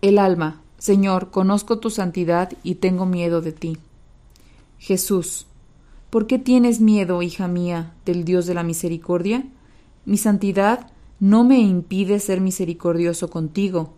El 0.00 0.18
alma, 0.18 0.60
Señor, 0.78 1.30
conozco 1.30 1.78
tu 1.78 1.90
santidad 1.90 2.52
y 2.62 2.76
tengo 2.76 3.06
miedo 3.06 3.40
de 3.40 3.52
ti. 3.52 3.78
Jesús, 4.78 5.46
¿Por 6.12 6.26
qué 6.26 6.38
tienes 6.38 6.78
miedo, 6.78 7.22
hija 7.22 7.48
mía, 7.48 7.94
del 8.04 8.26
Dios 8.26 8.44
de 8.44 8.52
la 8.52 8.62
misericordia? 8.62 9.46
Mi 10.04 10.18
santidad 10.18 10.90
no 11.20 11.42
me 11.42 11.58
impide 11.60 12.20
ser 12.20 12.42
misericordioso 12.42 13.30
contigo. 13.30 13.94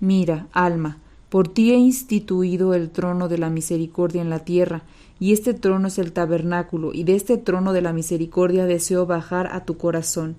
Mira, 0.00 0.48
alma, 0.52 0.98
por 1.30 1.48
ti 1.48 1.70
he 1.70 1.76
instituido 1.76 2.74
el 2.74 2.90
trono 2.90 3.26
de 3.26 3.38
la 3.38 3.48
misericordia 3.48 4.20
en 4.20 4.28
la 4.28 4.40
tierra, 4.40 4.82
y 5.18 5.32
este 5.32 5.54
trono 5.54 5.88
es 5.88 5.98
el 5.98 6.12
tabernáculo, 6.12 6.92
y 6.92 7.04
de 7.04 7.14
este 7.14 7.38
trono 7.38 7.72
de 7.72 7.80
la 7.80 7.94
misericordia 7.94 8.66
deseo 8.66 9.06
bajar 9.06 9.48
a 9.50 9.64
tu 9.64 9.78
corazón. 9.78 10.36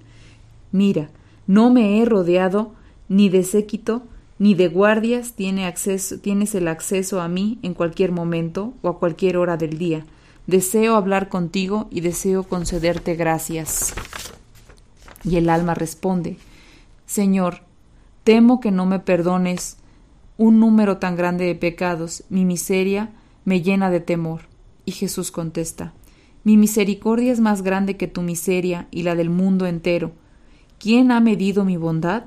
Mira, 0.72 1.10
no 1.48 1.72
me 1.72 2.00
he 2.00 2.06
rodeado 2.06 2.74
ni 3.10 3.28
de 3.28 3.44
séquito, 3.44 4.04
ni 4.38 4.54
de 4.54 4.68
guardias 4.68 5.34
tienes 5.34 6.54
el 6.54 6.68
acceso 6.68 7.22
a 7.22 7.28
mí 7.28 7.58
en 7.64 7.74
cualquier 7.74 8.12
momento 8.12 8.76
o 8.84 8.90
a 8.90 9.00
cualquier 9.00 9.38
hora 9.38 9.58
del 9.58 9.80
día. 9.80 10.06
Deseo 10.52 10.98
hablar 10.98 11.30
contigo 11.30 11.88
y 11.92 12.02
deseo 12.02 12.44
concederte 12.44 13.16
gracias. 13.16 13.94
Y 15.24 15.38
el 15.38 15.50
alma 15.50 15.76
responde, 15.76 16.36
Señor, 17.06 17.62
temo 18.26 18.60
que 18.60 18.70
no 18.70 18.86
me 18.86 19.00
perdones 19.00 19.78
un 20.38 20.60
número 20.60 20.98
tan 20.98 21.16
grande 21.16 21.46
de 21.46 21.56
pecados, 21.56 22.26
mi 22.28 22.44
miseria 22.44 23.12
me 23.46 23.62
llena 23.62 23.90
de 23.90 24.02
temor. 24.02 24.42
Y 24.84 24.92
Jesús 24.92 25.32
contesta, 25.32 25.94
Mi 26.44 26.58
misericordia 26.58 27.32
es 27.32 27.40
más 27.40 27.62
grande 27.62 27.96
que 27.96 28.10
tu 28.10 28.22
miseria 28.22 28.90
y 28.92 29.04
la 29.04 29.16
del 29.16 29.30
mundo 29.30 29.68
entero. 29.68 30.12
¿Quién 30.80 31.14
ha 31.14 31.22
medido 31.22 31.64
mi 31.64 31.78
bondad? 31.78 32.26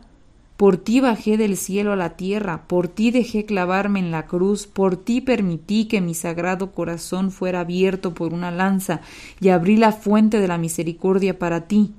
Por 0.57 0.77
ti 0.77 1.01
bajé 1.01 1.37
del 1.37 1.57
cielo 1.57 1.93
a 1.93 1.97
la 1.97 2.11
tierra, 2.11 2.69
por 2.69 2.87
ti 2.87 3.11
dejé 3.11 3.45
clavarme 3.45 3.99
en 3.99 4.13
la 4.13 4.27
cruz, 4.27 4.69
por 4.69 4.97
ti 4.97 5.21
permití 5.21 5.87
que 5.87 6.01
mi 6.01 6.15
sagrado 6.15 6.71
corazón 6.71 7.33
fuera 7.33 7.61
abierto 7.61 8.15
por 8.15 8.33
una 8.33 8.53
lanza 8.53 9.01
y 9.41 9.49
abrí 9.49 9.77
la 9.77 9.91
fuente 9.91 10.39
de 10.39 10.47
la 10.47 10.57
misericordia 10.57 11.41
para 11.41 11.63
ti. 11.63 11.93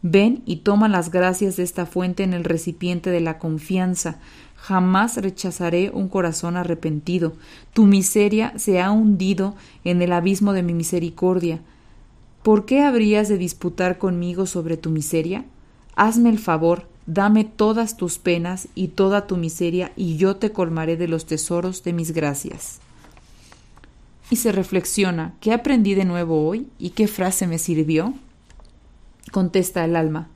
Ven 0.00 0.42
y 0.46 0.56
toma 0.56 0.88
las 0.88 1.10
gracias 1.10 1.56
de 1.56 1.64
esta 1.64 1.84
fuente 1.84 2.22
en 2.22 2.32
el 2.32 2.44
recipiente 2.44 3.10
de 3.10 3.20
la 3.20 3.38
confianza. 3.38 4.18
Jamás 4.56 5.18
rechazaré 5.18 5.90
un 5.92 6.08
corazón 6.08 6.56
arrepentido. 6.56 7.34
Tu 7.74 7.84
miseria 7.84 8.54
se 8.56 8.80
ha 8.80 8.90
hundido 8.90 9.54
en 9.84 10.00
el 10.00 10.12
abismo 10.12 10.54
de 10.54 10.62
mi 10.62 10.72
misericordia. 10.72 11.60
¿Por 12.42 12.64
qué 12.64 12.80
habrías 12.80 13.28
de 13.28 13.36
disputar 13.36 13.98
conmigo 13.98 14.46
sobre 14.46 14.78
tu 14.78 14.88
miseria? 14.88 15.44
Hazme 15.94 16.30
el 16.30 16.38
favor, 16.38 16.86
Dame 17.10 17.44
todas 17.44 17.96
tus 17.96 18.18
penas 18.18 18.68
y 18.74 18.88
toda 18.88 19.26
tu 19.26 19.38
miseria, 19.38 19.92
y 19.96 20.18
yo 20.18 20.36
te 20.36 20.52
colmaré 20.52 20.98
de 20.98 21.08
los 21.08 21.24
tesoros 21.24 21.82
de 21.82 21.94
mis 21.94 22.12
gracias. 22.12 22.80
Y 24.28 24.36
se 24.36 24.52
reflexiona, 24.52 25.32
¿qué 25.40 25.54
aprendí 25.54 25.94
de 25.94 26.04
nuevo 26.04 26.46
hoy 26.46 26.68
y 26.78 26.90
qué 26.90 27.08
frase 27.08 27.46
me 27.46 27.56
sirvió? 27.56 28.12
Contesta 29.32 29.86
el 29.86 29.96
alma, 29.96 30.28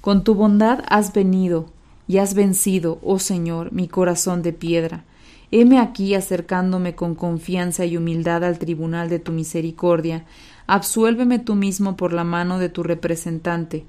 con 0.00 0.22
tu 0.22 0.36
bondad 0.36 0.84
has 0.88 1.12
venido 1.12 1.66
y 2.06 2.18
has 2.18 2.34
vencido, 2.34 3.00
oh 3.02 3.18
Señor, 3.18 3.72
mi 3.72 3.88
corazón 3.88 4.42
de 4.42 4.52
piedra. 4.52 5.02
Heme 5.50 5.80
aquí 5.80 6.14
acercándome 6.14 6.94
con 6.94 7.16
confianza 7.16 7.86
y 7.86 7.96
humildad 7.96 8.44
al 8.44 8.60
tribunal 8.60 9.08
de 9.08 9.18
tu 9.18 9.32
misericordia. 9.32 10.26
Absuélveme 10.68 11.40
tú 11.40 11.56
mismo 11.56 11.96
por 11.96 12.12
la 12.12 12.22
mano 12.22 12.60
de 12.60 12.68
tu 12.68 12.84
representante, 12.84 13.84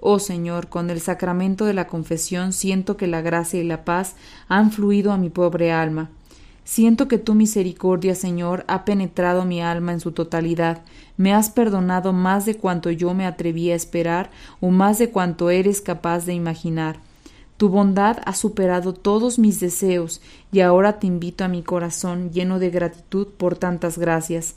Oh 0.00 0.18
Señor, 0.18 0.68
con 0.68 0.90
el 0.90 1.00
sacramento 1.00 1.64
de 1.64 1.74
la 1.74 1.86
confesión 1.86 2.52
siento 2.52 2.96
que 2.96 3.06
la 3.06 3.22
gracia 3.22 3.60
y 3.60 3.64
la 3.64 3.84
paz 3.84 4.14
han 4.48 4.70
fluido 4.70 5.12
a 5.12 5.16
mi 5.16 5.30
pobre 5.30 5.72
alma. 5.72 6.10
Siento 6.64 7.06
que 7.06 7.18
tu 7.18 7.34
misericordia, 7.34 8.16
Señor, 8.16 8.64
ha 8.66 8.84
penetrado 8.84 9.44
mi 9.44 9.62
alma 9.62 9.92
en 9.92 10.00
su 10.00 10.10
totalidad, 10.10 10.82
me 11.16 11.32
has 11.32 11.48
perdonado 11.48 12.12
más 12.12 12.44
de 12.44 12.56
cuanto 12.56 12.90
yo 12.90 13.14
me 13.14 13.24
atreví 13.24 13.70
a 13.70 13.76
esperar 13.76 14.30
o 14.60 14.70
más 14.70 14.98
de 14.98 15.10
cuanto 15.10 15.48
eres 15.50 15.80
capaz 15.80 16.26
de 16.26 16.34
imaginar. 16.34 16.98
Tu 17.56 17.68
bondad 17.68 18.18
ha 18.26 18.34
superado 18.34 18.92
todos 18.92 19.38
mis 19.38 19.60
deseos 19.60 20.20
y 20.52 20.60
ahora 20.60 20.98
te 20.98 21.06
invito 21.06 21.44
a 21.44 21.48
mi 21.48 21.62
corazón 21.62 22.30
lleno 22.32 22.58
de 22.58 22.70
gratitud 22.70 23.28
por 23.28 23.56
tantas 23.56 23.96
gracias. 23.96 24.56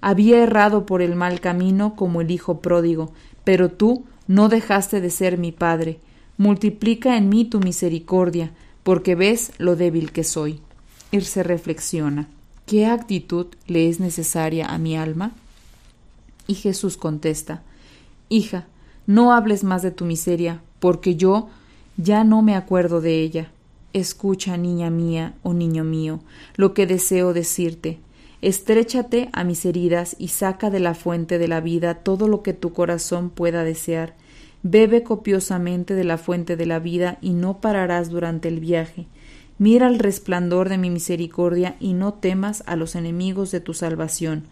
Había 0.00 0.42
errado 0.42 0.86
por 0.86 1.02
el 1.02 1.14
mal 1.14 1.40
camino 1.40 1.94
como 1.96 2.20
el 2.20 2.30
hijo 2.30 2.60
pródigo, 2.60 3.12
pero 3.44 3.68
tú 3.68 4.04
no 4.28 4.48
dejaste 4.48 5.00
de 5.00 5.10
ser 5.10 5.38
mi 5.38 5.50
Padre. 5.50 5.98
Multiplica 6.36 7.16
en 7.16 7.28
mí 7.28 7.44
tu 7.44 7.58
misericordia, 7.58 8.52
porque 8.84 9.16
ves 9.16 9.50
lo 9.58 9.74
débil 9.74 10.12
que 10.12 10.22
soy. 10.22 10.60
Y 11.10 11.22
se 11.22 11.42
reflexiona, 11.42 12.28
¿qué 12.66 12.86
actitud 12.86 13.46
le 13.66 13.88
es 13.88 13.98
necesaria 13.98 14.66
a 14.66 14.78
mi 14.78 14.96
alma? 14.96 15.32
Y 16.46 16.54
Jesús 16.54 16.96
contesta, 16.96 17.62
Hija, 18.28 18.66
no 19.06 19.32
hables 19.32 19.64
más 19.64 19.82
de 19.82 19.90
tu 19.90 20.04
miseria, 20.04 20.60
porque 20.80 21.16
yo 21.16 21.48
ya 21.96 22.24
no 22.24 22.42
me 22.42 22.54
acuerdo 22.54 23.00
de 23.00 23.20
ella. 23.22 23.50
Escucha, 23.94 24.58
niña 24.58 24.90
mía 24.90 25.34
o 25.42 25.54
niño 25.54 25.82
mío, 25.82 26.20
lo 26.56 26.74
que 26.74 26.86
deseo 26.86 27.32
decirte. 27.32 27.98
Estréchate 28.40 29.30
a 29.32 29.42
mis 29.42 29.64
heridas 29.64 30.14
y 30.18 30.28
saca 30.28 30.70
de 30.70 30.80
la 30.80 30.94
fuente 30.94 31.38
de 31.38 31.48
la 31.48 31.60
vida 31.60 31.94
todo 31.96 32.28
lo 32.28 32.42
que 32.42 32.52
tu 32.52 32.72
corazón 32.72 33.30
pueda 33.30 33.64
desear. 33.64 34.14
Bebe 34.62 35.02
copiosamente 35.02 35.94
de 35.94 36.04
la 36.04 36.18
fuente 36.18 36.56
de 36.56 36.66
la 36.66 36.78
vida 36.78 37.18
y 37.20 37.30
no 37.32 37.60
pararás 37.60 38.10
durante 38.10 38.48
el 38.48 38.60
viaje. 38.60 39.06
Mira 39.58 39.88
el 39.88 39.98
resplandor 39.98 40.68
de 40.68 40.78
mi 40.78 40.90
misericordia 40.90 41.76
y 41.80 41.94
no 41.94 42.14
temas 42.14 42.62
a 42.66 42.76
los 42.76 42.94
enemigos 42.94 43.50
de 43.50 43.60
tu 43.60 43.74
salvación. 43.74 44.44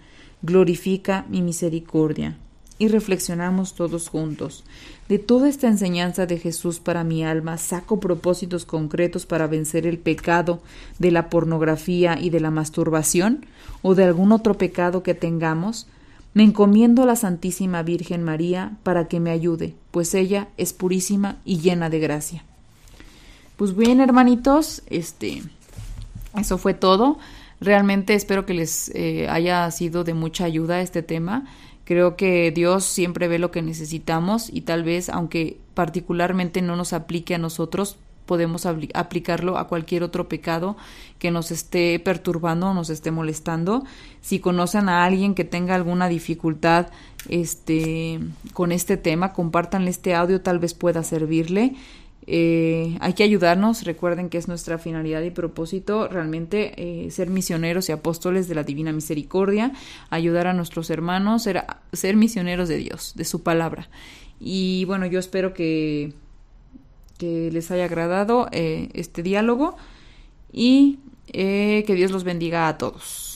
Glorifica 0.43 1.25
mi 1.29 1.43
misericordia 1.43 2.39
y 2.79 2.89
reflexionamos 2.89 3.75
todos 3.75 4.09
juntos. 4.09 4.65
De 5.09 5.19
toda 5.19 5.49
esta 5.49 5.69
enseñanza 5.69 6.27
de 6.27 6.39
Jesús 6.39 6.81
para 6.81 7.05
mi 7.05 7.25
alma, 7.25 7.59
saco 7.59 8.01
propósitos 8.01 8.65
concretos 8.65 9.25
para 9.25 9.47
vencer 9.47 9.87
el 9.87 9.99
pecado 9.99 10.61
de 10.99 11.11
la 11.11 11.31
pornografía 11.31 12.19
y 12.21 12.31
de 12.31 12.41
la 12.41 12.51
masturbación 12.51 13.47
o 13.83 13.95
de 13.95 14.05
algún 14.05 14.33
otro 14.33 14.59
pecado 14.59 15.03
que 15.03 15.15
tengamos. 15.15 15.87
Me 16.35 16.43
encomiendo 16.43 17.03
a 17.03 17.07
la 17.07 17.17
Santísima 17.17 17.83
Virgen 17.83 18.23
María 18.23 18.77
para 18.83 19.09
que 19.09 19.21
me 19.21 19.31
ayude, 19.31 19.75
pues 19.91 20.15
ella 20.15 20.49
es 20.59 20.73
purísima 20.73 21.37
y 21.45 21.61
llena 21.61 21.89
de 21.89 22.01
gracia. 22.01 22.45
Pues 23.57 23.75
bien, 23.75 24.01
hermanitos, 24.01 24.83
este, 24.89 25.43
eso 26.39 26.59
fue 26.59 26.75
todo. 26.75 27.19
Realmente 27.61 28.15
espero 28.15 28.45
que 28.45 28.53
les 28.53 28.91
eh, 28.95 29.29
haya 29.31 29.71
sido 29.71 30.05
de 30.05 30.13
mucha 30.13 30.45
ayuda 30.45 30.83
este 30.83 31.03
tema. 31.03 31.47
Creo 31.87 32.17
que 32.17 32.51
Dios 32.51 32.85
siempre 32.85 33.29
ve 33.29 33.39
lo 33.39 33.53
que 33.53 33.63
necesitamos 33.63 34.51
y 34.53 34.63
tal 34.63 34.83
vez, 34.83 35.09
aunque 35.09 35.57
particularmente 35.75 36.61
no 36.61 36.75
nos 36.75 36.93
aplique 36.93 37.37
a 37.37 37.39
nosotros, 37.39 37.97
podemos 38.27 38.67
aplicarlo 38.67 39.57
a 39.57 39.69
cualquier 39.69 40.03
otro 40.03 40.29
pecado 40.29 40.77
que 41.21 41.31
nos 41.31 41.53
esté 41.53 42.01
perturbando 42.01 42.67
o 42.67 42.75
nos 42.75 42.91
esté 42.91 43.13
molestando. 43.13 43.85
Si 44.21 44.41
conocen 44.41 44.89
a 44.89 45.05
alguien 45.05 45.37
que 45.37 45.45
tenga 45.45 45.77
alguna 45.77 46.09
dificultad 46.09 46.89
este, 47.29 48.19
con 48.53 48.73
este 48.73 48.97
tema, 48.97 49.33
compártanle 49.33 49.91
este 49.91 50.17
audio, 50.17 50.41
tal 50.41 50.59
vez 50.59 50.75
pueda 50.75 51.05
servirle. 51.05 51.77
Eh, 52.29 52.99
hay 53.01 53.13
que 53.13 53.23
ayudarnos, 53.23 53.85
recuerden 53.85 54.29
que 54.29 54.39
es 54.39 54.49
nuestra 54.49 54.79
finalidad 54.79 55.23
y 55.23 55.31
propósito 55.31 56.09
realmente 56.09 56.73
eh, 56.77 57.11
ser 57.11 57.31
misioneros 57.31 57.89
y 57.89 57.93
apóstoles 57.93 58.49
de 58.49 58.57
la 58.57 58.65
Divina 58.65 58.93
Misericordia, 58.93 59.73
ayudar 60.11 60.49
a 60.49 60.53
nuestros 60.53 60.91
hermanos, 60.91 61.45
ser, 61.93 62.17
misioneros 62.17 62.69
de 62.69 62.79
Dios, 62.79 63.15
de 63.15 63.25
su 63.25 63.43
palabra. 63.43 63.89
Y 64.41 64.85
bueno, 64.87 65.07
yo 65.07 65.21
espero 65.21 65.55
que, 65.55 66.15
que 67.17 67.51
les 67.53 67.71
haya 67.71 67.85
agradado 67.85 68.49
eh, 68.51 68.89
este 68.95 69.23
diálogo 69.23 69.77
y 70.53 70.99
que 71.33 71.85
Dios 71.95 72.13
los 72.13 72.25
bendiga 72.25 72.69
a 72.69 72.79
todos. 72.79 73.36